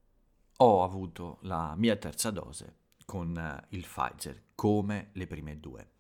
ho 0.58 0.84
avuto 0.84 1.38
la 1.41 1.75
mia 1.75 1.96
terza 1.96 2.32
dose 2.32 2.86
con 3.07 3.37
eh, 3.37 3.65
il 3.69 3.83
Pfizer, 3.83 4.43
come 4.53 5.11
le 5.13 5.27
prime 5.27 5.57
due. 5.61 5.91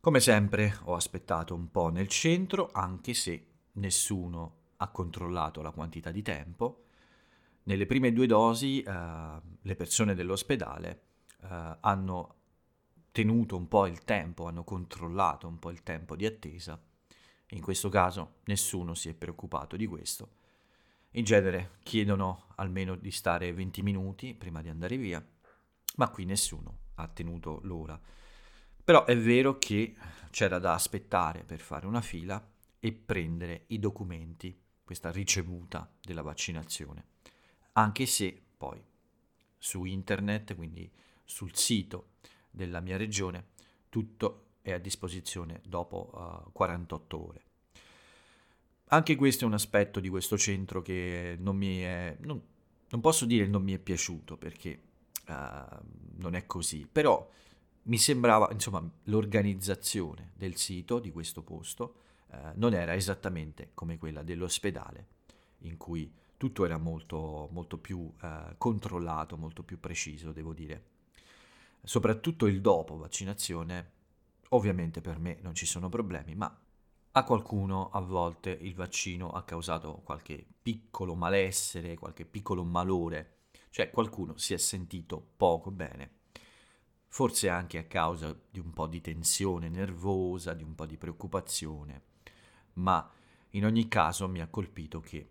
Come 0.00 0.20
sempre 0.20 0.78
ho 0.82 0.94
aspettato 0.94 1.54
un 1.54 1.70
po' 1.70 1.88
nel 1.88 2.08
centro, 2.08 2.68
anche 2.72 3.14
se 3.14 3.46
nessuno 3.72 4.56
ha 4.76 4.88
controllato 4.88 5.62
la 5.62 5.70
quantità 5.70 6.10
di 6.10 6.20
tempo. 6.20 6.84
Nelle 7.62 7.86
prime 7.86 8.12
due 8.12 8.26
dosi 8.26 8.82
eh, 8.82 9.40
le 9.62 9.76
persone 9.76 10.14
dell'ospedale 10.14 11.00
eh, 11.40 11.78
hanno 11.80 12.34
tenuto 13.10 13.56
un 13.56 13.66
po' 13.66 13.86
il 13.86 14.04
tempo, 14.04 14.44
hanno 14.44 14.62
controllato 14.62 15.48
un 15.48 15.58
po' 15.58 15.70
il 15.70 15.82
tempo 15.82 16.16
di 16.16 16.26
attesa. 16.26 16.78
In 17.48 17.62
questo 17.62 17.88
caso 17.88 18.40
nessuno 18.44 18.92
si 18.92 19.08
è 19.08 19.14
preoccupato 19.14 19.76
di 19.76 19.86
questo 19.86 20.42
in 21.16 21.24
genere 21.24 21.78
chiedono 21.82 22.46
almeno 22.56 22.96
di 22.96 23.10
stare 23.10 23.52
20 23.52 23.82
minuti 23.82 24.34
prima 24.34 24.62
di 24.62 24.68
andare 24.68 24.96
via, 24.96 25.24
ma 25.96 26.08
qui 26.10 26.24
nessuno 26.24 26.78
ha 26.96 27.08
tenuto 27.08 27.60
l'ora. 27.62 28.00
Però 28.84 29.04
è 29.04 29.16
vero 29.16 29.58
che 29.58 29.94
c'era 30.30 30.58
da 30.58 30.74
aspettare 30.74 31.42
per 31.44 31.60
fare 31.60 31.86
una 31.86 32.00
fila 32.00 32.44
e 32.78 32.92
prendere 32.92 33.64
i 33.68 33.78
documenti, 33.78 34.60
questa 34.84 35.10
ricevuta 35.10 35.90
della 36.02 36.22
vaccinazione. 36.22 37.06
Anche 37.72 38.06
se 38.06 38.42
poi 38.56 38.82
su 39.56 39.84
internet, 39.84 40.54
quindi 40.54 40.90
sul 41.24 41.54
sito 41.56 42.10
della 42.50 42.80
mia 42.80 42.96
regione, 42.96 43.52
tutto 43.88 44.56
è 44.60 44.72
a 44.72 44.78
disposizione 44.78 45.60
dopo 45.64 46.44
uh, 46.46 46.52
48 46.52 47.26
ore. 47.26 47.42
Anche 48.88 49.16
questo 49.16 49.44
è 49.44 49.46
un 49.46 49.54
aspetto 49.54 49.98
di 49.98 50.08
questo 50.08 50.36
centro 50.36 50.82
che 50.82 51.36
non 51.38 51.56
mi 51.56 51.80
è... 51.80 52.16
non, 52.20 52.40
non 52.90 53.00
posso 53.00 53.24
dire 53.24 53.46
non 53.46 53.62
mi 53.62 53.72
è 53.72 53.78
piaciuto 53.78 54.36
perché 54.36 54.80
uh, 55.26 55.76
non 56.16 56.34
è 56.34 56.46
così, 56.46 56.86
però 56.90 57.28
mi 57.84 57.98
sembrava, 57.98 58.48
insomma, 58.52 58.82
l'organizzazione 59.04 60.32
del 60.34 60.56
sito 60.56 60.98
di 60.98 61.12
questo 61.12 61.42
posto 61.42 61.96
uh, 62.28 62.36
non 62.54 62.74
era 62.74 62.94
esattamente 62.94 63.70
come 63.74 63.98
quella 63.98 64.22
dell'ospedale, 64.22 65.06
in 65.60 65.76
cui 65.76 66.12
tutto 66.36 66.64
era 66.64 66.78
molto, 66.78 67.48
molto 67.52 67.78
più 67.78 67.98
uh, 67.98 68.54
controllato, 68.58 69.36
molto 69.36 69.62
più 69.62 69.80
preciso, 69.80 70.32
devo 70.32 70.52
dire. 70.52 70.92
Soprattutto 71.82 72.46
il 72.46 72.60
dopo 72.60 72.96
vaccinazione, 72.96 73.90
ovviamente 74.50 75.00
per 75.00 75.18
me 75.18 75.38
non 75.42 75.54
ci 75.54 75.66
sono 75.66 75.88
problemi, 75.88 76.34
ma 76.34 76.58
a 77.16 77.24
qualcuno 77.24 77.90
a 77.90 78.00
volte 78.00 78.50
il 78.50 78.74
vaccino 78.74 79.30
ha 79.30 79.44
causato 79.44 80.00
qualche 80.02 80.44
piccolo 80.62 81.14
malessere, 81.14 81.96
qualche 81.96 82.24
piccolo 82.24 82.64
malore, 82.64 83.43
cioè 83.74 83.90
qualcuno 83.90 84.36
si 84.36 84.54
è 84.54 84.56
sentito 84.56 85.32
poco 85.36 85.72
bene, 85.72 86.18
forse 87.08 87.48
anche 87.48 87.76
a 87.78 87.86
causa 87.86 88.32
di 88.48 88.60
un 88.60 88.72
po' 88.72 88.86
di 88.86 89.00
tensione 89.00 89.68
nervosa, 89.68 90.54
di 90.54 90.62
un 90.62 90.76
po' 90.76 90.86
di 90.86 90.96
preoccupazione, 90.96 92.02
ma 92.74 93.10
in 93.50 93.64
ogni 93.64 93.88
caso 93.88 94.28
mi 94.28 94.40
ha 94.40 94.46
colpito 94.46 95.00
che 95.00 95.28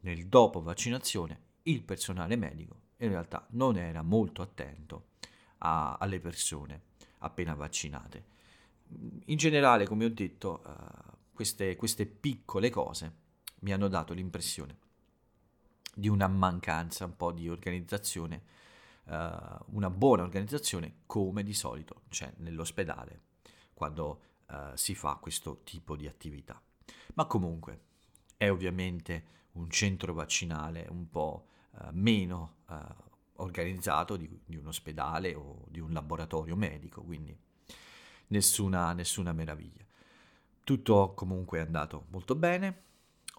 nel 0.00 0.26
dopo 0.26 0.62
vaccinazione 0.62 1.40
il 1.64 1.82
personale 1.82 2.34
medico 2.36 2.80
in 2.96 3.10
realtà 3.10 3.46
non 3.50 3.76
era 3.76 4.00
molto 4.00 4.40
attento 4.40 5.08
a, 5.58 5.98
alle 6.00 6.18
persone 6.18 6.84
appena 7.18 7.52
vaccinate. 7.52 8.24
In 9.26 9.36
generale, 9.36 9.86
come 9.86 10.06
ho 10.06 10.10
detto, 10.10 10.62
uh, 10.64 11.16
queste, 11.34 11.76
queste 11.76 12.06
piccole 12.06 12.70
cose 12.70 13.16
mi 13.60 13.72
hanno 13.74 13.88
dato 13.88 14.14
l'impressione 14.14 14.81
di 15.94 16.08
una 16.08 16.26
mancanza 16.26 17.04
un 17.04 17.16
po' 17.16 17.32
di 17.32 17.48
organizzazione, 17.48 18.42
uh, 19.04 19.12
una 19.66 19.90
buona 19.90 20.22
organizzazione 20.22 21.00
come 21.06 21.42
di 21.42 21.54
solito 21.54 22.02
c'è 22.08 22.32
nell'ospedale 22.38 23.20
quando 23.74 24.20
uh, 24.48 24.54
si 24.74 24.94
fa 24.94 25.16
questo 25.16 25.60
tipo 25.64 25.96
di 25.96 26.06
attività. 26.06 26.60
Ma 27.14 27.26
comunque 27.26 27.80
è 28.36 28.50
ovviamente 28.50 29.40
un 29.52 29.70
centro 29.70 30.14
vaccinale 30.14 30.86
un 30.88 31.10
po' 31.10 31.46
uh, 31.72 31.88
meno 31.92 32.60
organizzato 33.36 34.16
di, 34.16 34.40
di, 34.46 34.56
un 34.56 34.66
ospedale 34.66 35.34
o 35.34 35.64
di 35.68 35.80
un 35.80 35.92
laboratorio 35.92 36.56
medico, 36.56 37.02
quindi 37.02 37.36
nessuna, 38.28 38.92
nessuna 38.92 39.32
meraviglia. 39.32 39.84
Tutto 40.64 41.12
comunque 41.14 41.58
è 41.58 41.62
andato 41.62 42.06
molto 42.10 42.34
bene, 42.34 42.82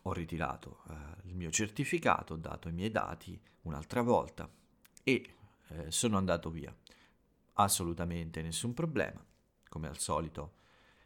ho 0.04 0.13
ritirato 0.13 0.84
eh, 0.89 0.94
il 1.28 1.36
mio 1.36 1.50
certificato, 1.52 2.34
ho 2.34 2.38
dato 2.38 2.70
i 2.70 2.74
miei 2.74 2.92
dati 2.92 3.39
un'altra 3.63 4.02
volta 4.02 4.50
e 5.04 5.36
eh, 5.68 5.92
sono 5.92 6.18
andato 6.18 6.50
via. 6.50 6.76
Assolutamente 7.54 8.42
nessun 8.42 8.74
problema, 8.74 9.24
come 9.70 9.88
al 9.88 9.98
solito 9.98 10.62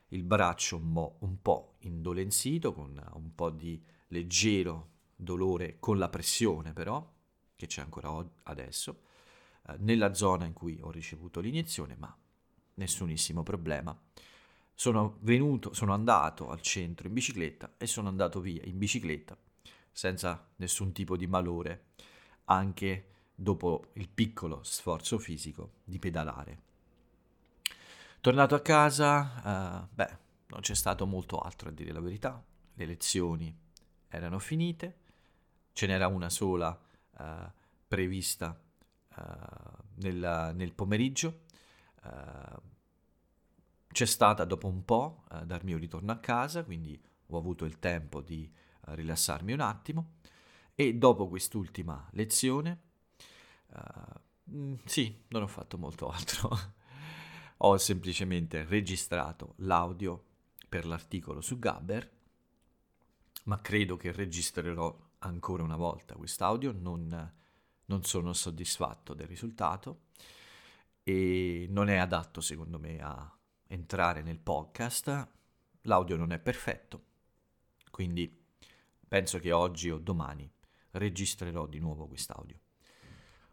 il 0.09 0.23
braccio 0.23 0.77
un, 0.77 0.89
mo- 0.91 1.17
un 1.19 1.41
po' 1.41 1.75
indolenzito, 1.79 2.73
con 2.73 3.01
un 3.13 3.35
po' 3.35 3.49
di 3.49 3.81
leggero 4.07 4.91
dolore 5.15 5.77
con 5.79 5.97
la 5.97 6.09
pressione 6.09 6.73
però, 6.73 7.05
che 7.55 7.67
c'è 7.67 7.81
ancora 7.81 8.25
adesso, 8.43 9.01
eh, 9.67 9.75
nella 9.79 10.13
zona 10.13 10.45
in 10.45 10.53
cui 10.53 10.79
ho 10.81 10.91
ricevuto 10.91 11.39
l'iniezione, 11.39 11.95
ma 11.97 12.15
nessunissimo 12.75 13.43
problema 13.43 13.97
sono 14.79 15.17
venuto, 15.21 15.73
sono 15.73 15.91
andato 15.91 16.51
al 16.51 16.61
centro 16.61 17.07
in 17.07 17.13
bicicletta 17.13 17.73
e 17.79 17.87
sono 17.87 18.09
andato 18.09 18.39
via 18.39 18.61
in 18.63 18.77
bicicletta 18.77 19.35
senza 19.91 20.49
nessun 20.57 20.91
tipo 20.91 21.17
di 21.17 21.25
malore, 21.25 21.85
anche 22.45 23.07
dopo 23.33 23.87
il 23.93 24.07
piccolo 24.07 24.61
sforzo 24.61 25.17
fisico 25.17 25.77
di 25.83 25.97
pedalare. 25.97 26.61
Tornato 28.21 28.53
a 28.53 28.59
casa, 28.59 29.81
uh, 29.81 29.95
beh, 29.95 30.17
non 30.49 30.59
c'è 30.61 30.75
stato 30.75 31.07
molto 31.07 31.39
altro 31.39 31.69
a 31.69 31.71
dire 31.71 31.91
la 31.91 31.99
verità, 31.99 32.39
le 32.75 32.85
lezioni 32.85 33.51
erano 34.09 34.37
finite, 34.37 34.97
ce 35.73 35.87
n'era 35.87 36.05
una 36.05 36.29
sola 36.29 36.79
uh, 37.17 37.25
prevista 37.87 38.55
uh, 39.15 39.23
nel, 39.95 40.51
nel, 40.53 40.73
pomeriggio, 40.73 41.45
c'è 43.91 44.05
stata 44.05 44.45
dopo 44.45 44.67
un 44.67 44.83
po' 44.85 45.23
eh, 45.31 45.45
dal 45.45 45.63
mio 45.63 45.77
ritorno 45.77 46.11
a 46.11 46.17
casa, 46.17 46.63
quindi 46.63 46.99
ho 47.27 47.37
avuto 47.37 47.65
il 47.65 47.79
tempo 47.79 48.21
di 48.21 48.49
eh, 48.87 48.95
rilassarmi 48.95 49.53
un 49.53 49.59
attimo 49.59 50.15
e 50.75 50.93
dopo 50.93 51.27
quest'ultima 51.27 52.07
lezione, 52.11 52.81
uh, 53.73 54.77
sì, 54.85 55.23
non 55.29 55.41
ho 55.41 55.47
fatto 55.47 55.79
molto 55.79 56.07
altro. 56.09 56.75
ho 57.57 57.77
semplicemente 57.77 58.63
registrato 58.63 59.55
l'audio 59.57 60.23
per 60.69 60.85
l'articolo 60.85 61.41
su 61.41 61.57
Gabber, 61.57 62.11
ma 63.45 63.59
credo 63.59 63.97
che 63.97 64.11
registrerò 64.11 64.95
ancora 65.19 65.63
una 65.63 65.77
volta 65.77 66.15
quest'audio, 66.15 66.71
non, 66.71 67.33
non 67.85 68.03
sono 68.03 68.33
soddisfatto 68.33 69.13
del 69.13 69.27
risultato 69.27 70.01
e 71.01 71.65
non 71.69 71.89
è 71.89 71.95
adatto 71.95 72.41
secondo 72.41 72.77
me 72.77 72.99
a 73.01 73.36
entrare 73.67 74.21
nel 74.21 74.39
podcast. 74.39 75.27
L'audio 75.81 76.17
non 76.17 76.31
è 76.31 76.39
perfetto, 76.39 77.03
quindi 77.91 78.45
penso 79.07 79.39
che 79.39 79.51
oggi 79.51 79.89
o 79.89 79.97
domani 79.97 80.49
registrerò 80.91 81.65
di 81.67 81.79
nuovo 81.79 82.07
quest'audio. 82.07 82.59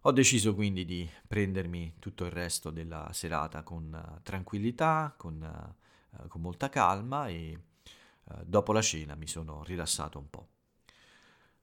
Ho 0.06 0.12
deciso 0.12 0.54
quindi 0.54 0.84
di 0.84 1.08
prendermi 1.26 1.94
tutto 1.98 2.26
il 2.26 2.30
resto 2.30 2.70
della 2.70 3.08
serata 3.12 3.62
con 3.62 3.90
uh, 3.90 4.20
tranquillità, 4.22 5.14
con, 5.16 5.40
uh, 5.40 6.28
con, 6.28 6.42
molta 6.42 6.68
calma 6.68 7.28
e 7.28 7.58
uh, 8.24 8.42
dopo 8.44 8.72
la 8.72 8.82
cena 8.82 9.14
mi 9.14 9.26
sono 9.26 9.62
rilassato 9.64 10.18
un 10.18 10.28
po'. 10.28 10.48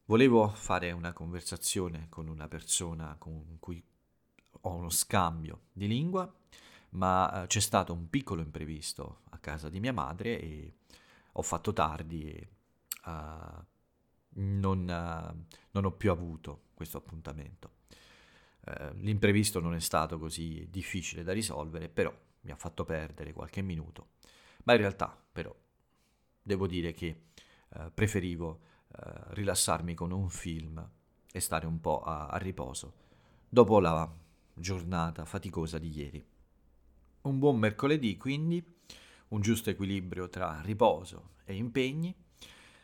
Volevo 0.05 0.47
fare 0.49 0.91
una 0.91 1.13
conversazione 1.13 2.07
con 2.09 2.27
una 2.27 2.47
persona 2.47 3.15
con 3.19 3.57
cui 3.59 3.83
ho 4.61 4.75
uno 4.75 4.89
scambio 4.89 5.65
di 5.71 5.87
lingua, 5.87 6.31
ma 6.91 7.45
c'è 7.47 7.59
stato 7.59 7.93
un 7.93 8.09
piccolo 8.09 8.41
imprevisto 8.41 9.21
a 9.29 9.37
casa 9.37 9.69
di 9.69 9.79
mia 9.79 9.93
madre 9.93 10.39
e 10.39 10.73
ho 11.33 11.41
fatto 11.41 11.73
tardi 11.73 12.29
e 12.29 12.47
non, 14.33 14.85
non 15.71 15.85
ho 15.85 15.91
più 15.91 16.11
avuto 16.11 16.63
questo 16.73 16.97
appuntamento. 16.97 17.79
Eh, 18.63 18.93
l'imprevisto 18.97 19.59
non 19.59 19.73
è 19.73 19.79
stato 19.79 20.19
così 20.19 20.67
difficile 20.69 21.23
da 21.23 21.33
risolvere, 21.33 21.89
però 21.89 22.13
mi 22.41 22.51
ha 22.51 22.55
fatto 22.55 22.85
perdere 22.85 23.33
qualche 23.33 23.61
minuto. 23.61 24.09
Ma 24.63 24.73
in 24.73 24.79
realtà, 24.79 25.15
però, 25.31 25.55
devo 26.41 26.67
dire 26.67 26.91
che 26.93 27.23
eh, 27.69 27.91
preferivo 27.91 28.61
eh, 28.87 29.11
rilassarmi 29.29 29.93
con 29.93 30.11
un 30.11 30.29
film 30.29 30.89
e 31.31 31.39
stare 31.39 31.65
un 31.65 31.79
po' 31.79 32.01
a, 32.01 32.27
a 32.27 32.37
riposo 32.37 32.93
dopo 33.47 33.79
la 33.79 34.09
giornata 34.53 35.25
faticosa 35.25 35.77
di 35.77 35.89
ieri. 35.89 36.25
Un 37.23 37.37
buon 37.37 37.59
mercoledì, 37.59 38.17
quindi, 38.17 38.63
un 39.27 39.41
giusto 39.41 39.69
equilibrio 39.69 40.27
tra 40.27 40.59
riposo 40.61 41.33
e 41.45 41.53
impegni. 41.53 42.15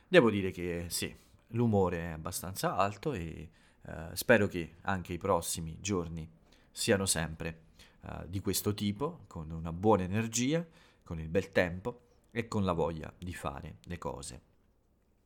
Devo 0.07 0.29
dire 0.29 0.51
che 0.51 0.85
sì, 0.89 1.11
l'umore 1.49 1.97
è 2.01 2.11
abbastanza 2.11 2.75
alto 2.75 3.13
e 3.13 3.49
eh, 3.81 4.09
spero 4.13 4.47
che 4.47 4.75
anche 4.81 5.13
i 5.13 5.17
prossimi 5.17 5.79
giorni 5.81 6.29
siano 6.71 7.07
sempre 7.07 7.61
eh, 8.01 8.29
di 8.29 8.39
questo 8.39 8.75
tipo, 8.75 9.23
con 9.25 9.49
una 9.49 9.73
buona 9.73 10.03
energia, 10.03 10.63
con 11.01 11.19
il 11.19 11.29
bel 11.29 11.51
tempo 11.51 12.01
e 12.29 12.47
con 12.47 12.63
la 12.63 12.73
voglia 12.73 13.11
di 13.17 13.33
fare 13.33 13.77
le 13.85 13.97
cose. 13.97 14.41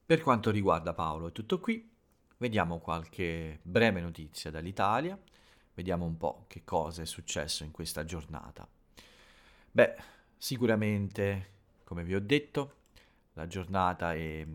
Per 0.05 0.21
quanto 0.21 0.51
riguarda 0.51 0.93
Paolo 0.93 1.27
è 1.27 1.31
tutto 1.33 1.59
qui, 1.59 1.85
vediamo 2.37 2.79
qualche 2.79 3.59
breve 3.61 3.99
notizia 3.99 4.51
dall'Italia, 4.51 5.19
vediamo 5.73 6.05
un 6.05 6.15
po' 6.15 6.45
che 6.47 6.63
cosa 6.63 7.01
è 7.01 7.05
successo 7.05 7.65
in 7.65 7.71
questa 7.71 8.05
giornata. 8.05 8.65
Beh, 9.73 9.95
sicuramente, 10.37 11.51
come 11.85 12.03
vi 12.03 12.13
ho 12.13 12.19
detto, 12.19 12.79
la 13.33 13.47
giornata 13.47 14.13
è, 14.13 14.45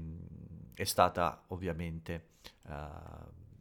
è 0.75 0.85
stata 0.85 1.45
ovviamente 1.49 2.27
uh, 2.65 2.73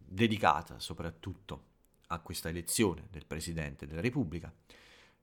dedicata 0.06 0.80
soprattutto 0.80 1.64
a 2.08 2.20
questa 2.20 2.50
elezione 2.50 3.08
del 3.10 3.26
Presidente 3.26 3.88
della 3.88 4.02
Repubblica. 4.02 4.54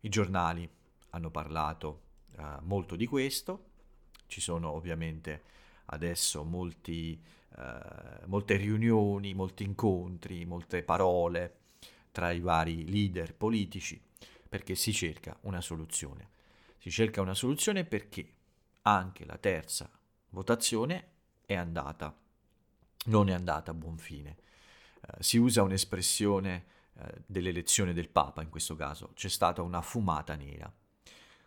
I 0.00 0.08
giornali 0.08 0.66
hanno 1.10 1.30
parlato 1.30 2.00
uh, 2.38 2.44
molto 2.62 2.96
di 2.96 3.04
questo, 3.06 3.64
ci 4.26 4.40
sono 4.40 4.70
ovviamente 4.70 5.42
adesso 5.86 6.44
molti, 6.44 7.22
uh, 7.58 8.26
molte 8.26 8.56
riunioni, 8.56 9.34
molti 9.34 9.64
incontri, 9.64 10.46
molte 10.46 10.82
parole 10.82 11.56
tra 12.10 12.30
i 12.30 12.40
vari 12.40 12.88
leader 12.90 13.34
politici 13.34 14.00
perché 14.52 14.74
si 14.74 14.92
cerca 14.92 15.34
una 15.44 15.62
soluzione. 15.62 16.28
Si 16.76 16.90
cerca 16.90 17.22
una 17.22 17.32
soluzione 17.32 17.86
perché 17.86 18.34
anche 18.82 19.24
la 19.24 19.38
terza 19.38 19.90
votazione 20.28 21.08
è 21.46 21.54
andata, 21.54 22.14
non 23.06 23.30
è 23.30 23.32
andata 23.32 23.70
a 23.70 23.74
buon 23.74 23.96
fine. 23.96 24.36
Eh, 25.00 25.22
si 25.22 25.38
usa 25.38 25.62
un'espressione 25.62 26.64
eh, 26.92 27.22
dell'elezione 27.24 27.94
del 27.94 28.10
Papa 28.10 28.42
in 28.42 28.50
questo 28.50 28.76
caso, 28.76 29.12
c'è 29.14 29.30
stata 29.30 29.62
una 29.62 29.80
fumata 29.80 30.34
nera. 30.34 30.70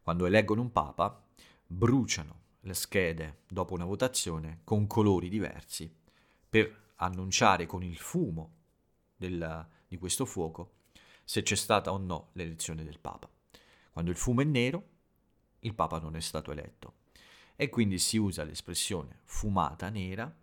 Quando 0.01 0.25
eleggono 0.25 0.61
un 0.61 0.71
Papa, 0.71 1.23
bruciano 1.63 2.39
le 2.61 2.73
schede 2.73 3.41
dopo 3.47 3.75
una 3.75 3.85
votazione 3.85 4.61
con 4.63 4.87
colori 4.87 5.29
diversi 5.29 5.95
per 6.49 6.93
annunciare 6.95 7.67
con 7.67 7.83
il 7.83 7.97
fumo 7.97 8.53
del, 9.15 9.67
di 9.87 9.99
questo 9.99 10.25
fuoco 10.25 10.71
se 11.25 11.41
c'è 11.41 11.55
stata 11.55 11.91
o 11.91 11.97
no 11.97 12.29
l'elezione 12.33 12.83
del 12.83 12.99
Papa. 12.99 13.29
Quando 13.91 14.11
il 14.11 14.17
fumo 14.17 14.41
è 14.41 14.45
nero, 14.45 14.89
il 15.59 15.73
Papa 15.73 15.99
non 15.99 16.15
è 16.15 16.21
stato 16.21 16.51
eletto. 16.51 17.03
E 17.55 17.69
quindi 17.69 17.97
si 17.97 18.17
usa 18.17 18.43
l'espressione 18.43 19.19
fumata 19.23 19.89
nera 19.89 20.33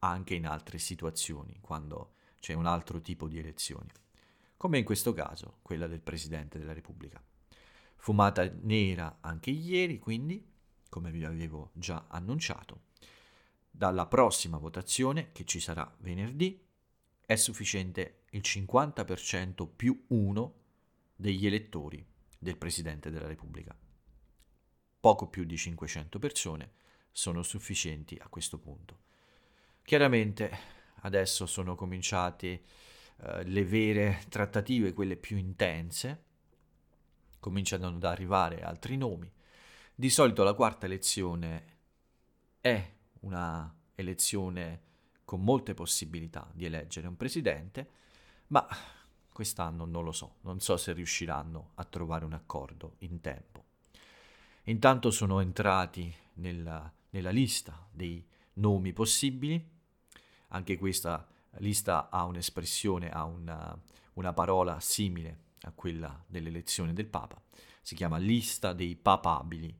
anche 0.00 0.34
in 0.34 0.46
altre 0.46 0.78
situazioni, 0.78 1.58
quando 1.60 2.14
c'è 2.40 2.54
un 2.54 2.66
altro 2.66 3.00
tipo 3.00 3.28
di 3.28 3.38
elezioni, 3.38 3.88
come 4.56 4.78
in 4.78 4.84
questo 4.84 5.12
caso 5.12 5.58
quella 5.62 5.86
del 5.86 6.00
Presidente 6.00 6.58
della 6.58 6.72
Repubblica. 6.72 7.22
Fumata 7.94 8.50
nera 8.62 9.18
anche 9.20 9.50
ieri, 9.50 9.98
quindi, 10.00 10.44
come 10.88 11.12
vi 11.12 11.24
avevo 11.24 11.70
già 11.72 12.06
annunciato. 12.08 12.86
Dalla 13.70 14.06
prossima 14.06 14.58
votazione, 14.58 15.30
che 15.30 15.44
ci 15.44 15.60
sarà 15.60 15.94
venerdì, 16.00 16.60
è 17.24 17.36
sufficiente 17.36 18.21
il 18.34 18.40
50% 18.42 19.68
più 19.74 20.04
uno 20.08 20.54
degli 21.16 21.46
elettori 21.46 22.04
del 22.38 22.56
Presidente 22.56 23.10
della 23.10 23.26
Repubblica. 23.26 23.76
Poco 25.00 25.28
più 25.28 25.44
di 25.44 25.56
500 25.56 26.18
persone 26.18 26.72
sono 27.10 27.42
sufficienti 27.42 28.18
a 28.20 28.28
questo 28.28 28.58
punto. 28.58 29.00
Chiaramente 29.82 30.50
adesso 31.02 31.46
sono 31.46 31.74
cominciate 31.74 32.62
uh, 33.16 33.42
le 33.44 33.64
vere 33.64 34.22
trattative, 34.28 34.92
quelle 34.92 35.16
più 35.16 35.36
intense, 35.36 36.24
cominciano 37.38 37.88
ad 37.88 38.04
arrivare 38.04 38.62
altri 38.62 38.96
nomi. 38.96 39.30
Di 39.94 40.08
solito 40.08 40.42
la 40.42 40.54
quarta 40.54 40.86
elezione 40.86 41.64
è 42.60 42.92
una 43.20 43.74
elezione 43.94 44.80
con 45.24 45.42
molte 45.42 45.74
possibilità 45.74 46.48
di 46.54 46.64
eleggere 46.64 47.08
un 47.08 47.16
presidente, 47.16 47.90
ma 48.52 48.66
quest'anno 49.32 49.84
non 49.84 50.04
lo 50.04 50.12
so, 50.12 50.36
non 50.42 50.60
so 50.60 50.76
se 50.76 50.92
riusciranno 50.92 51.70
a 51.74 51.84
trovare 51.84 52.24
un 52.24 52.32
accordo 52.32 52.96
in 52.98 53.20
tempo. 53.20 53.64
Intanto 54.64 55.10
sono 55.10 55.40
entrati 55.40 56.14
nella, 56.34 56.90
nella 57.10 57.30
lista 57.30 57.86
dei 57.90 58.24
nomi 58.54 58.92
possibili 58.92 59.72
anche 60.54 60.76
questa 60.76 61.26
lista 61.58 62.08
ha 62.10 62.24
un'espressione, 62.24 63.10
ha 63.10 63.24
una, 63.24 63.78
una 64.14 64.32
parola 64.32 64.80
simile 64.80 65.50
a 65.62 65.72
quella 65.72 66.22
dell'elezione 66.26 66.92
del 66.92 67.06
Papa. 67.06 67.42
Si 67.80 67.94
chiama 67.94 68.18
lista 68.18 68.72
dei 68.72 68.94
papabili, 68.96 69.76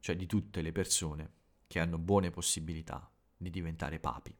cioè 0.00 0.16
di 0.16 0.26
tutte 0.26 0.62
le 0.62 0.72
persone 0.72 1.30
che 1.66 1.78
hanno 1.78 1.98
buone 1.98 2.30
possibilità 2.30 3.08
di 3.36 3.50
diventare 3.50 3.98
papi. 3.98 4.34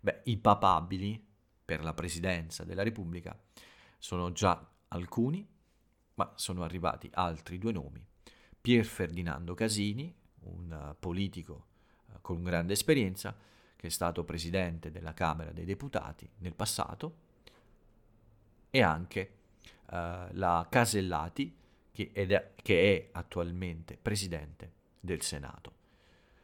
Beh, 0.00 0.22
i 0.24 0.36
papabili 0.36 1.31
per 1.72 1.82
la 1.82 1.94
presidenza 1.94 2.64
della 2.64 2.82
Repubblica 2.82 3.34
sono 3.96 4.30
già 4.32 4.62
alcuni, 4.88 5.48
ma 6.16 6.30
sono 6.36 6.64
arrivati 6.64 7.08
altri 7.14 7.56
due 7.56 7.72
nomi. 7.72 8.04
Pier 8.60 8.84
Ferdinando 8.84 9.54
Casini, 9.54 10.14
un 10.40 10.94
politico 11.00 11.64
eh, 12.10 12.18
con 12.20 12.42
grande 12.42 12.74
esperienza, 12.74 13.34
che 13.74 13.86
è 13.86 13.90
stato 13.90 14.22
presidente 14.22 14.90
della 14.90 15.14
Camera 15.14 15.50
dei 15.50 15.64
Deputati 15.64 16.28
nel 16.40 16.52
passato, 16.52 17.16
e 18.68 18.82
anche 18.82 19.32
uh, 19.86 20.28
la 20.32 20.66
Casellati, 20.68 21.56
che, 21.90 22.10
è, 22.12 22.52
che 22.54 22.96
è 22.96 23.08
attualmente 23.12 23.96
presidente 23.96 24.72
del 25.00 25.22
Senato. 25.22 25.72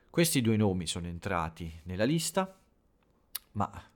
Questi 0.09 0.41
due 0.41 0.57
nomi 0.57 0.87
sono 0.87 1.07
entrati 1.07 1.81
nella 1.83 2.05
lista, 2.05 2.59
ma 3.53 3.91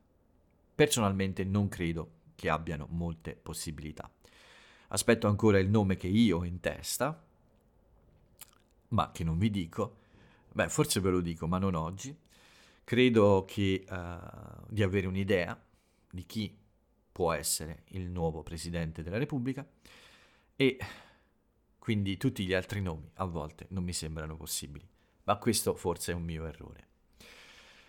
personalmente 0.74 1.44
non 1.44 1.68
credo 1.68 2.20
che 2.34 2.48
abbiano 2.48 2.86
molte 2.90 3.34
possibilità. 3.34 4.10
Aspetto 4.88 5.28
ancora 5.28 5.58
il 5.58 5.68
nome 5.68 5.96
che 5.96 6.08
io 6.08 6.38
ho 6.38 6.44
in 6.44 6.60
testa, 6.60 7.24
ma 8.88 9.10
che 9.10 9.24
non 9.24 9.38
vi 9.38 9.50
dico. 9.50 9.98
Beh, 10.52 10.68
forse 10.68 11.00
ve 11.00 11.10
lo 11.10 11.20
dico, 11.20 11.46
ma 11.46 11.58
non 11.58 11.74
oggi. 11.74 12.16
Credo 12.84 13.44
che, 13.46 13.86
uh, 13.88 14.66
di 14.68 14.82
avere 14.82 15.06
un'idea 15.06 15.58
di 16.10 16.26
chi 16.26 16.58
può 17.10 17.32
essere 17.32 17.84
il 17.88 18.10
nuovo 18.10 18.42
Presidente 18.42 19.02
della 19.02 19.18
Repubblica 19.18 19.66
e 20.56 20.78
quindi 21.78 22.16
tutti 22.16 22.44
gli 22.44 22.54
altri 22.54 22.80
nomi 22.80 23.10
a 23.14 23.24
volte 23.24 23.66
non 23.70 23.84
mi 23.84 23.92
sembrano 23.92 24.36
possibili, 24.36 24.86
ma 25.24 25.36
questo 25.36 25.74
forse 25.74 26.12
è 26.12 26.14
un 26.14 26.22
mio 26.22 26.46
errore. 26.46 26.88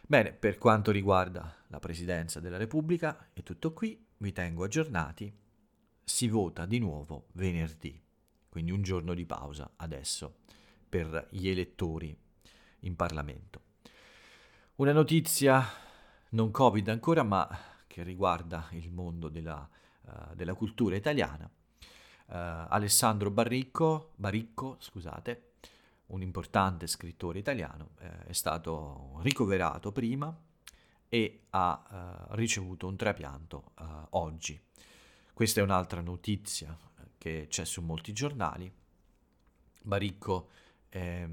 Bene, 0.05 0.33
per 0.33 0.57
quanto 0.57 0.91
riguarda 0.91 1.55
la 1.67 1.79
Presidenza 1.79 2.41
della 2.41 2.57
Repubblica 2.57 3.29
è 3.31 3.41
tutto 3.41 3.71
qui, 3.71 4.05
vi 4.17 4.33
tengo 4.33 4.65
aggiornati, 4.65 5.33
si 6.03 6.27
vota 6.27 6.65
di 6.65 6.77
nuovo 6.77 7.27
venerdì, 7.31 7.99
quindi 8.49 8.71
un 8.71 8.81
giorno 8.81 9.13
di 9.13 9.25
pausa 9.25 9.71
adesso 9.77 10.39
per 10.89 11.27
gli 11.31 11.47
elettori 11.47 12.15
in 12.81 12.95
Parlamento. 12.97 13.61
Una 14.75 14.91
notizia 14.91 15.65
non 16.31 16.51
Covid 16.51 16.89
ancora, 16.89 17.23
ma 17.23 17.47
che 17.87 18.03
riguarda 18.03 18.67
il 18.71 18.91
mondo 18.91 19.29
della, 19.29 19.67
uh, 20.01 20.35
della 20.35 20.53
cultura 20.53 20.97
italiana. 20.97 21.49
Uh, 22.25 22.33
Alessandro 22.67 23.31
Barricco, 23.31 24.11
Baricco, 24.15 24.75
scusate, 24.79 25.52
un 26.13 26.21
importante 26.21 26.87
scrittore 26.87 27.39
italiano, 27.39 27.89
eh, 27.99 28.25
è 28.25 28.33
stato 28.33 29.19
ricoverato 29.21 29.91
prima 29.91 30.35
e 31.09 31.45
ha 31.51 32.27
uh, 32.29 32.35
ricevuto 32.35 32.87
un 32.87 32.95
trapianto 32.95 33.73
oggi. 34.11 34.59
Questa 35.31 35.59
è 35.59 35.63
un'altra 35.63 36.01
notizia 36.01 36.75
che 37.19 37.45
c'è 37.49 37.65
su 37.65 37.81
molti 37.81 38.13
giornali. 38.13 38.71
Baricco 39.83 40.49
è, 40.89 41.27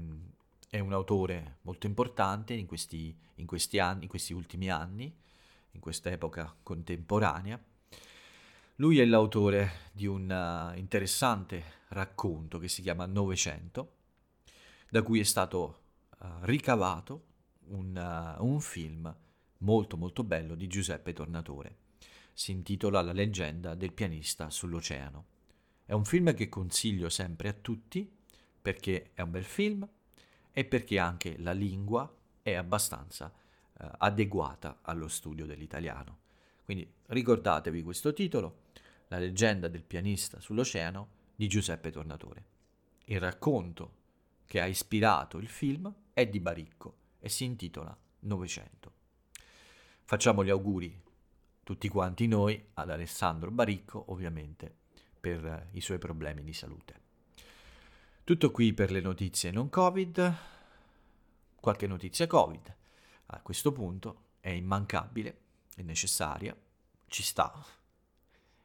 è 0.69 0.79
un 0.79 0.93
autore 0.93 1.57
molto 1.61 1.87
importante 1.87 2.53
in 2.53 2.67
questi, 2.67 3.17
in 3.35 3.47
questi 3.47 3.79
anni, 3.79 4.03
in 4.03 4.09
questi 4.09 4.33
ultimi 4.33 4.69
anni, 4.69 5.11
in 5.71 5.79
questa 5.79 6.11
epoca 6.11 6.55
contemporanea. 6.61 7.59
Lui 8.75 8.99
è 8.99 9.05
l'autore 9.05 9.89
di 9.91 10.05
un 10.05 10.29
uh, 10.29 10.77
interessante 10.77 11.79
racconto 11.89 12.59
che 12.59 12.67
si 12.67 12.83
chiama 12.83 13.07
Novecento, 13.07 13.93
da 14.91 15.03
cui 15.03 15.21
è 15.21 15.23
stato 15.23 15.83
uh, 16.19 16.25
ricavato 16.41 17.23
un, 17.67 17.95
uh, 17.95 18.45
un, 18.45 18.59
film 18.59 19.15
molto 19.59 19.95
molto 19.95 20.25
bello 20.25 20.53
di 20.53 20.67
Giuseppe 20.67 21.13
Tornatore. 21.13 21.77
Si 22.33 22.51
intitola 22.51 23.01
La 23.01 23.13
leggenda 23.13 23.73
del 23.73 23.93
pianista 23.93 24.49
sull'oceano. 24.49 25.25
È 25.85 25.93
un 25.93 26.03
film 26.03 26.33
che 26.33 26.49
consiglio 26.49 27.07
sempre 27.07 27.47
a 27.47 27.53
tutti 27.53 28.05
perché 28.61 29.11
è 29.13 29.21
un 29.21 29.31
bel 29.31 29.45
film 29.45 29.87
e 30.51 30.65
perché 30.65 30.99
anche 30.99 31.37
la 31.37 31.53
lingua 31.53 32.13
è 32.41 32.55
abbastanza 32.55 33.31
eh, 33.79 33.89
adeguata 33.99 34.79
allo 34.81 35.07
studio 35.07 35.45
dell'italiano. 35.45 36.17
Quindi 36.65 36.85
ricordatevi 37.05 37.81
questo 37.81 38.11
titolo, 38.11 38.63
La 39.07 39.19
leggenda 39.19 39.69
del 39.69 39.83
pianista 39.83 40.41
sull'oceano 40.41 41.07
di 41.33 41.47
Giuseppe 41.47 41.91
Tornatore. 41.91 42.43
Il 43.05 43.21
racconto 43.21 43.99
che 44.51 44.59
ha 44.59 44.65
ispirato 44.65 45.37
il 45.37 45.47
film 45.47 45.89
è 46.11 46.27
di 46.27 46.41
Baricco 46.41 46.95
e 47.19 47.29
si 47.29 47.45
intitola 47.45 47.97
Novecento. 48.19 48.91
Facciamo 50.03 50.43
gli 50.43 50.49
auguri 50.49 51.01
tutti 51.63 51.87
quanti 51.87 52.27
noi 52.27 52.61
ad 52.73 52.89
Alessandro 52.89 53.49
Baricco, 53.49 54.11
ovviamente, 54.11 54.75
per 55.21 55.69
i 55.71 55.79
suoi 55.79 55.99
problemi 55.99 56.43
di 56.43 56.51
salute. 56.51 56.99
Tutto 58.25 58.51
qui 58.51 58.73
per 58.73 58.91
le 58.91 58.99
notizie 58.99 59.51
non 59.51 59.69
Covid, 59.69 60.35
qualche 61.61 61.87
notizia 61.87 62.27
Covid. 62.27 62.75
A 63.27 63.39
questo 63.39 63.71
punto 63.71 64.23
è 64.41 64.49
immancabile, 64.49 65.37
è 65.77 65.81
necessaria, 65.81 66.53
ci 67.07 67.23
sta. 67.23 67.53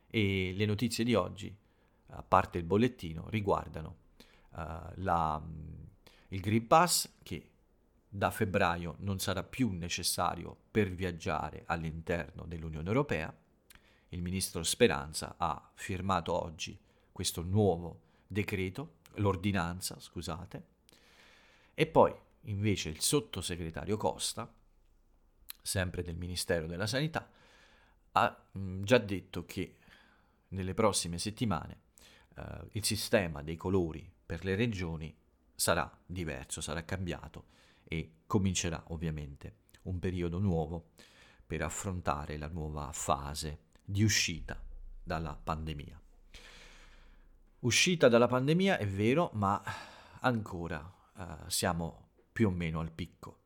E 0.08 0.52
le 0.52 0.66
notizie 0.66 1.04
di 1.04 1.14
oggi, 1.14 1.56
a 2.06 2.22
parte 2.24 2.58
il 2.58 2.64
bollettino, 2.64 3.28
riguardano 3.28 4.04
la, 4.94 5.42
il 6.28 6.40
Green 6.40 6.66
Pass 6.66 7.10
che 7.22 7.50
da 8.08 8.30
febbraio 8.30 8.96
non 9.00 9.18
sarà 9.18 9.42
più 9.42 9.70
necessario 9.70 10.56
per 10.70 10.90
viaggiare 10.90 11.64
all'interno 11.66 12.44
dell'Unione 12.46 12.86
Europea. 12.86 13.34
Il 14.10 14.22
ministro 14.22 14.62
Speranza 14.62 15.34
ha 15.36 15.70
firmato 15.74 16.32
oggi 16.32 16.78
questo 17.12 17.42
nuovo 17.42 18.00
decreto, 18.26 18.98
l'ordinanza, 19.14 19.98
scusate, 20.00 20.66
e 21.74 21.86
poi 21.86 22.14
invece 22.42 22.88
il 22.88 23.00
sottosegretario 23.00 23.96
Costa, 23.96 24.50
sempre 25.60 26.02
del 26.02 26.16
Ministero 26.16 26.66
della 26.66 26.86
Sanità, 26.86 27.28
ha 28.12 28.44
mm, 28.56 28.82
già 28.82 28.98
detto 28.98 29.44
che 29.44 29.76
nelle 30.48 30.74
prossime 30.74 31.18
settimane 31.18 31.80
eh, 32.36 32.68
il 32.72 32.84
sistema 32.84 33.42
dei 33.42 33.56
colori 33.56 34.10
per 34.26 34.44
le 34.44 34.56
regioni 34.56 35.16
sarà 35.54 35.90
diverso, 36.04 36.60
sarà 36.60 36.84
cambiato 36.84 37.46
e 37.84 38.16
comincerà 38.26 38.82
ovviamente 38.88 39.54
un 39.82 39.98
periodo 40.00 40.38
nuovo 40.38 40.90
per 41.46 41.62
affrontare 41.62 42.36
la 42.36 42.48
nuova 42.48 42.90
fase 42.92 43.60
di 43.84 44.02
uscita 44.02 44.60
dalla 45.02 45.38
pandemia. 45.40 46.00
Uscita 47.60 48.08
dalla 48.08 48.26
pandemia 48.26 48.78
è 48.78 48.86
vero, 48.86 49.30
ma 49.34 49.62
ancora 50.20 50.92
eh, 51.16 51.24
siamo 51.46 52.08
più 52.32 52.48
o 52.48 52.50
meno 52.50 52.80
al 52.80 52.90
picco. 52.90 53.44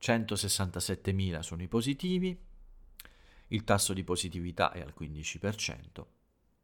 167.000 0.00 1.38
sono 1.40 1.62
i 1.62 1.68
positivi, 1.68 2.38
il 3.48 3.64
tasso 3.64 3.92
di 3.94 4.04
positività 4.04 4.72
è 4.72 4.80
al 4.80 4.92
15%, 4.98 6.04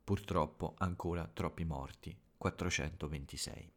purtroppo 0.04 0.74
ancora 0.78 1.26
troppi 1.32 1.64
morti, 1.64 2.14
426. 2.40 3.72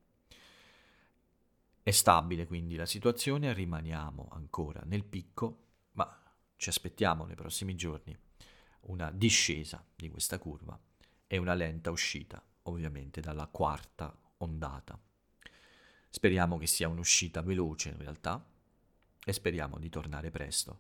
È 1.84 1.92
stabile 1.92 2.48
quindi 2.48 2.78
la 2.78 2.86
situazione, 2.86 3.52
rimaniamo 3.52 4.30
ancora 4.32 4.82
nel 4.86 5.04
picco, 5.04 5.66
ma 5.94 6.18
ci 6.56 6.70
aspettiamo 6.70 7.26
nei 7.26 7.36
prossimi 7.36 7.76
giorni 7.76 8.18
una 8.84 9.12
discesa 9.12 9.86
di 9.94 10.10
questa 10.10 10.40
curva 10.40 10.80
e 11.28 11.38
una 11.38 11.54
lenta 11.54 11.92
uscita, 11.92 12.42
ovviamente, 12.64 13.20
dalla 13.20 13.48
quarta 13.48 14.18
ondata. 14.38 14.98
Speriamo 16.10 16.58
che 16.58 16.68
sia 16.68 16.88
un'uscita 16.88 17.42
veloce 17.42 17.90
in 17.90 17.98
realtà 17.98 18.46
e 19.26 19.34
speriamo 19.34 19.78
di 19.78 19.90
tornare 19.90 20.32
presto, 20.32 20.80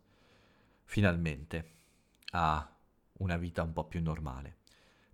finalmente, 0.85 1.71
a 2.31 2.77
una 3.17 3.35
vita 3.35 3.61
un 3.61 3.73
po' 3.73 3.83
più 3.83 4.01
normale. 4.01 4.61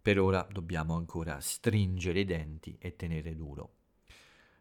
Per 0.02 0.20
ora 0.20 0.48
dobbiamo 0.50 0.96
ancora 0.96 1.40
stringere 1.42 2.22
i 2.22 2.26
denti 2.26 2.78
e 2.80 2.96
tenere 2.96 3.36
duro. 3.36 3.76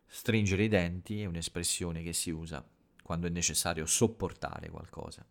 Stringere 0.06 0.64
i 0.64 0.68
denti 0.68 1.22
è 1.22 1.26
un'espressione 1.26 2.02
che 2.02 2.12
si 2.12 2.30
usa 2.30 2.66
quando 3.02 3.26
è 3.26 3.30
necessario 3.30 3.86
sopportare 3.86 4.68
qualcosa, 4.68 5.24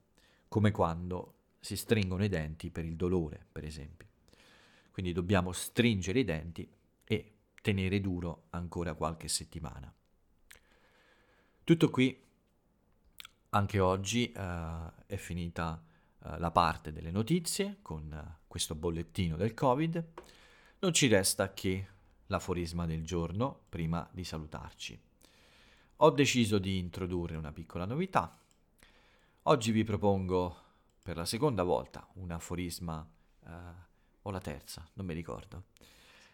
come 0.47 0.71
quando 0.71 1.33
si 1.59 1.75
stringono 1.75 2.23
i 2.23 2.29
denti 2.29 2.69
per 2.69 2.85
il 2.85 2.95
dolore, 2.95 3.45
per 3.51 3.65
esempio. 3.65 4.07
Quindi 4.91 5.11
dobbiamo 5.11 5.51
stringere 5.51 6.19
i 6.19 6.23
denti 6.23 6.67
e 7.03 7.33
tenere 7.61 7.99
duro 7.99 8.45
ancora 8.51 8.93
qualche 8.93 9.27
settimana. 9.27 9.93
Tutto 11.63 11.89
qui, 11.89 12.23
anche 13.49 13.79
oggi 13.79 14.31
uh, 14.35 14.91
è 15.05 15.17
finita 15.17 15.83
uh, 16.19 16.37
la 16.37 16.51
parte 16.51 16.91
delle 16.93 17.11
notizie 17.11 17.79
con 17.81 18.09
uh, 18.11 18.46
questo 18.57 18.73
bollettino 18.73 19.35
del 19.35 19.53
Covid. 19.53 20.03
Non 20.79 20.91
ci 20.91 21.05
resta 21.05 21.53
che 21.53 21.87
l'aforisma 22.25 22.87
del 22.87 23.05
giorno 23.05 23.65
prima 23.69 24.09
di 24.11 24.23
salutarci. 24.23 24.99
Ho 25.97 26.09
deciso 26.09 26.57
di 26.57 26.79
introdurre 26.79 27.35
una 27.35 27.51
piccola 27.51 27.85
novità. 27.85 28.35
Oggi 29.43 29.71
vi 29.71 29.83
propongo 29.83 30.63
per 31.03 31.17
la 31.17 31.25
seconda 31.25 31.61
volta 31.61 32.07
un 32.13 32.31
aforisma, 32.31 33.07
o 34.23 34.31
la 34.31 34.39
terza, 34.39 34.89
non 34.93 35.05
mi 35.05 35.13
ricordo. 35.13 35.65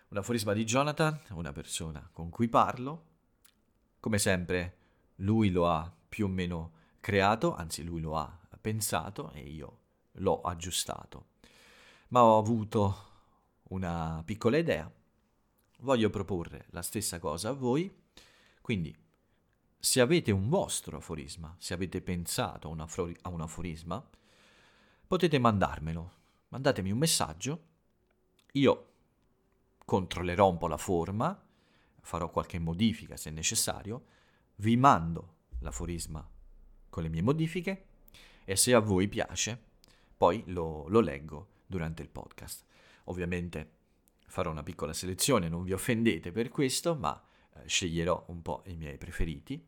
Un 0.08 0.18
aforisma 0.18 0.54
di 0.54 0.64
Jonathan, 0.64 1.20
una 1.32 1.52
persona 1.52 2.10
con 2.14 2.30
cui 2.30 2.48
parlo. 2.48 3.04
Come 4.00 4.18
sempre, 4.18 4.78
lui 5.16 5.52
lo 5.52 5.70
ha 5.70 5.94
più 6.08 6.28
o 6.28 6.30
meno 6.30 6.72
creato, 7.02 7.54
anzi 7.54 7.84
lui 7.84 8.00
lo 8.00 8.16
ha 8.16 8.40
pensato 8.62 9.30
e 9.32 9.42
io 9.42 9.80
l'ho 10.14 10.40
aggiustato. 10.40 11.32
Ma 12.14 12.22
ho 12.22 12.38
avuto 12.38 12.96
una 13.70 14.22
piccola 14.24 14.58
idea, 14.58 14.88
voglio 15.80 16.12
proporre 16.12 16.68
la 16.70 16.84
stessa 16.84 17.18
cosa 17.18 17.50
a 17.50 17.54
voi, 17.54 17.92
quindi 18.62 18.96
se 19.80 20.00
avete 20.00 20.30
un 20.30 20.48
vostro 20.48 20.98
aforisma, 20.98 21.56
se 21.58 21.74
avete 21.74 22.04
pensato 22.04 22.68
a 22.68 23.30
un, 23.30 23.42
aforisma, 23.42 24.08
potete 25.08 25.40
mandarmelo, 25.40 26.12
mandatemi 26.50 26.92
un 26.92 27.00
messaggio, 27.00 27.64
io 28.52 28.92
controllerò 29.84 30.52
un 30.52 30.58
po' 30.60 30.68
la 30.68 30.78
forma, 30.78 31.44
farò 32.00 32.30
qualche 32.30 32.60
modifica 32.60 33.18
se 33.18 33.32
necessario, 33.32 34.06
vi 34.58 34.78
mando 34.78 35.38
l'aforisma 35.62 36.24
con 36.90 37.02
le 37.02 37.10
mie 37.10 37.24
modifiche 37.24 37.88
e 38.46 38.56
se 38.56 38.72
a 38.76 38.80
voi 38.80 39.08
piace 39.08 39.60
poi 40.16 40.44
lo, 40.46 40.88
lo 40.90 41.00
leggo 41.00 41.53
durante 41.66 42.02
il 42.02 42.10
podcast. 42.10 42.66
Ovviamente 43.06 43.72
farò 44.28 44.52
una 44.52 44.64
piccola 44.64 44.94
selezione, 44.94 45.50
non 45.50 45.64
vi 45.64 45.74
offendete 45.74 46.32
per 46.32 46.50
questo, 46.50 46.96
ma 46.96 47.22
eh, 47.56 47.68
sceglierò 47.68 48.26
un 48.30 48.42
po' 48.42 48.64
i 48.68 48.76
miei 48.76 48.98
preferiti. 48.98 49.64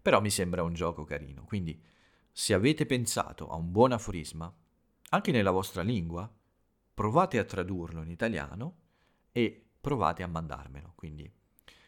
Però 0.00 0.20
mi 0.20 0.30
sembra 0.30 0.62
un 0.62 0.72
gioco 0.72 1.04
carino, 1.04 1.44
quindi 1.44 1.82
se 2.32 2.54
avete 2.54 2.86
pensato 2.86 3.48
a 3.48 3.56
un 3.56 3.70
buon 3.70 3.92
aforisma, 3.92 4.52
anche 5.10 5.32
nella 5.32 5.50
vostra 5.50 5.82
lingua, 5.82 6.32
provate 6.94 7.38
a 7.38 7.44
tradurlo 7.44 8.02
in 8.02 8.10
italiano 8.10 8.76
e 9.32 9.66
provate 9.80 10.22
a 10.22 10.28
mandarmelo. 10.28 10.92
Quindi 10.94 11.30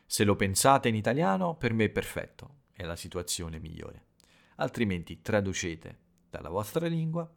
se 0.05 0.25
lo 0.25 0.37
pensate 0.37 0.89
in 0.89 0.95
italiano, 0.95 1.57
per 1.57 1.73
me 1.73 1.85
è 1.85 1.91
perfetto, 1.91 2.63
è 2.73 2.85
la 2.85 2.97
situazione 2.97 3.61
migliore. 3.61 4.07
Altrimenti 4.57 5.23
traducete 5.23 5.99
dalla 6.29 6.49
vostra 6.49 6.87
lingua, 6.87 7.31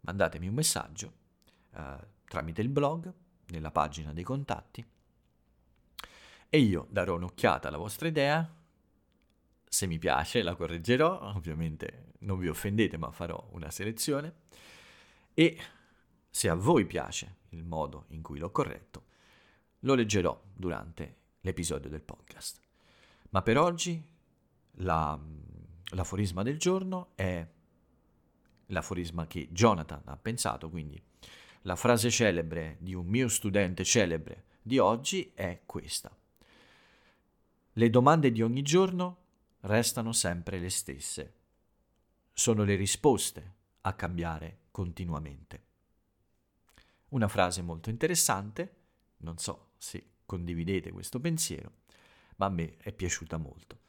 mandatemi 0.00 0.48
un 0.48 0.54
messaggio 0.54 1.20
eh, 1.74 1.96
tramite 2.24 2.60
il 2.60 2.68
blog, 2.68 3.12
nella 3.46 3.70
pagina 3.70 4.12
dei 4.12 4.24
contatti, 4.24 4.84
e 6.54 6.58
io 6.58 6.86
darò 6.90 7.16
un'occhiata 7.16 7.68
alla 7.68 7.78
vostra 7.78 8.08
idea. 8.08 8.46
Se 9.64 9.86
mi 9.86 9.98
piace 9.98 10.42
la 10.42 10.54
correggerò, 10.54 11.32
ovviamente 11.34 12.12
non 12.20 12.38
vi 12.38 12.48
offendete, 12.48 12.98
ma 12.98 13.10
farò 13.10 13.48
una 13.52 13.70
selezione. 13.70 14.34
E 15.32 15.58
se 16.28 16.48
a 16.50 16.54
voi 16.54 16.84
piace 16.84 17.36
il 17.50 17.64
modo 17.64 18.04
in 18.08 18.20
cui 18.20 18.38
l'ho 18.38 18.50
corretto, 18.50 19.04
lo 19.80 19.94
leggerò 19.94 20.38
durante 20.52 21.16
l'episodio 21.40 21.88
del 21.88 22.02
podcast. 22.02 22.60
Ma 23.30 23.40
per 23.40 23.56
oggi 23.56 24.06
la, 24.72 25.18
l'aforisma 25.94 26.42
del 26.42 26.58
giorno 26.58 27.12
è 27.14 27.46
l'aforisma 28.66 29.26
che 29.26 29.48
Jonathan 29.50 30.02
ha 30.04 30.16
pensato, 30.18 30.68
quindi 30.68 31.02
la 31.62 31.76
frase 31.76 32.10
celebre 32.10 32.76
di 32.80 32.94
un 32.94 33.06
mio 33.06 33.28
studente 33.28 33.84
celebre 33.84 34.44
di 34.62 34.78
oggi 34.78 35.32
è 35.34 35.62
questa. 35.64 36.14
Le 37.74 37.90
domande 37.90 38.30
di 38.32 38.42
ogni 38.42 38.62
giorno 38.62 39.18
restano 39.60 40.12
sempre 40.12 40.58
le 40.58 40.70
stesse. 40.70 41.34
Sono 42.32 42.64
le 42.64 42.74
risposte 42.74 43.54
a 43.82 43.92
cambiare 43.94 44.58
continuamente. 44.70 45.70
Una 47.10 47.28
frase 47.28 47.62
molto 47.62 47.90
interessante, 47.90 48.76
non 49.18 49.38
so 49.38 49.72
se 49.76 50.10
condividete 50.26 50.90
questo 50.90 51.20
pensiero, 51.20 51.72
ma 52.36 52.46
a 52.46 52.50
me 52.50 52.76
è 52.78 52.92
piaciuta 52.92 53.36
molto. 53.36 53.80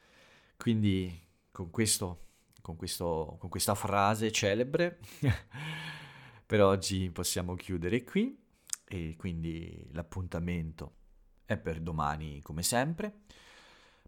Quindi 0.56 1.26
con, 1.50 1.70
questo, 1.70 2.26
con, 2.60 2.76
questo, 2.76 3.36
con 3.38 3.48
questa 3.48 3.74
frase 3.74 4.30
celebre 4.30 5.00
per 6.46 6.62
oggi 6.62 7.10
possiamo 7.10 7.54
chiudere 7.54 8.04
qui 8.04 8.38
e 8.84 9.16
quindi 9.16 9.88
l'appuntamento 9.92 10.96
è 11.44 11.56
per 11.56 11.80
domani 11.80 12.40
come 12.42 12.62
sempre. 12.62 13.22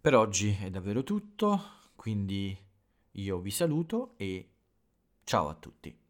Per 0.00 0.14
oggi 0.14 0.56
è 0.60 0.70
davvero 0.70 1.02
tutto, 1.02 1.60
quindi 1.96 2.56
io 3.12 3.38
vi 3.40 3.50
saluto 3.50 4.14
e 4.16 4.50
ciao 5.24 5.48
a 5.48 5.54
tutti. 5.54 6.05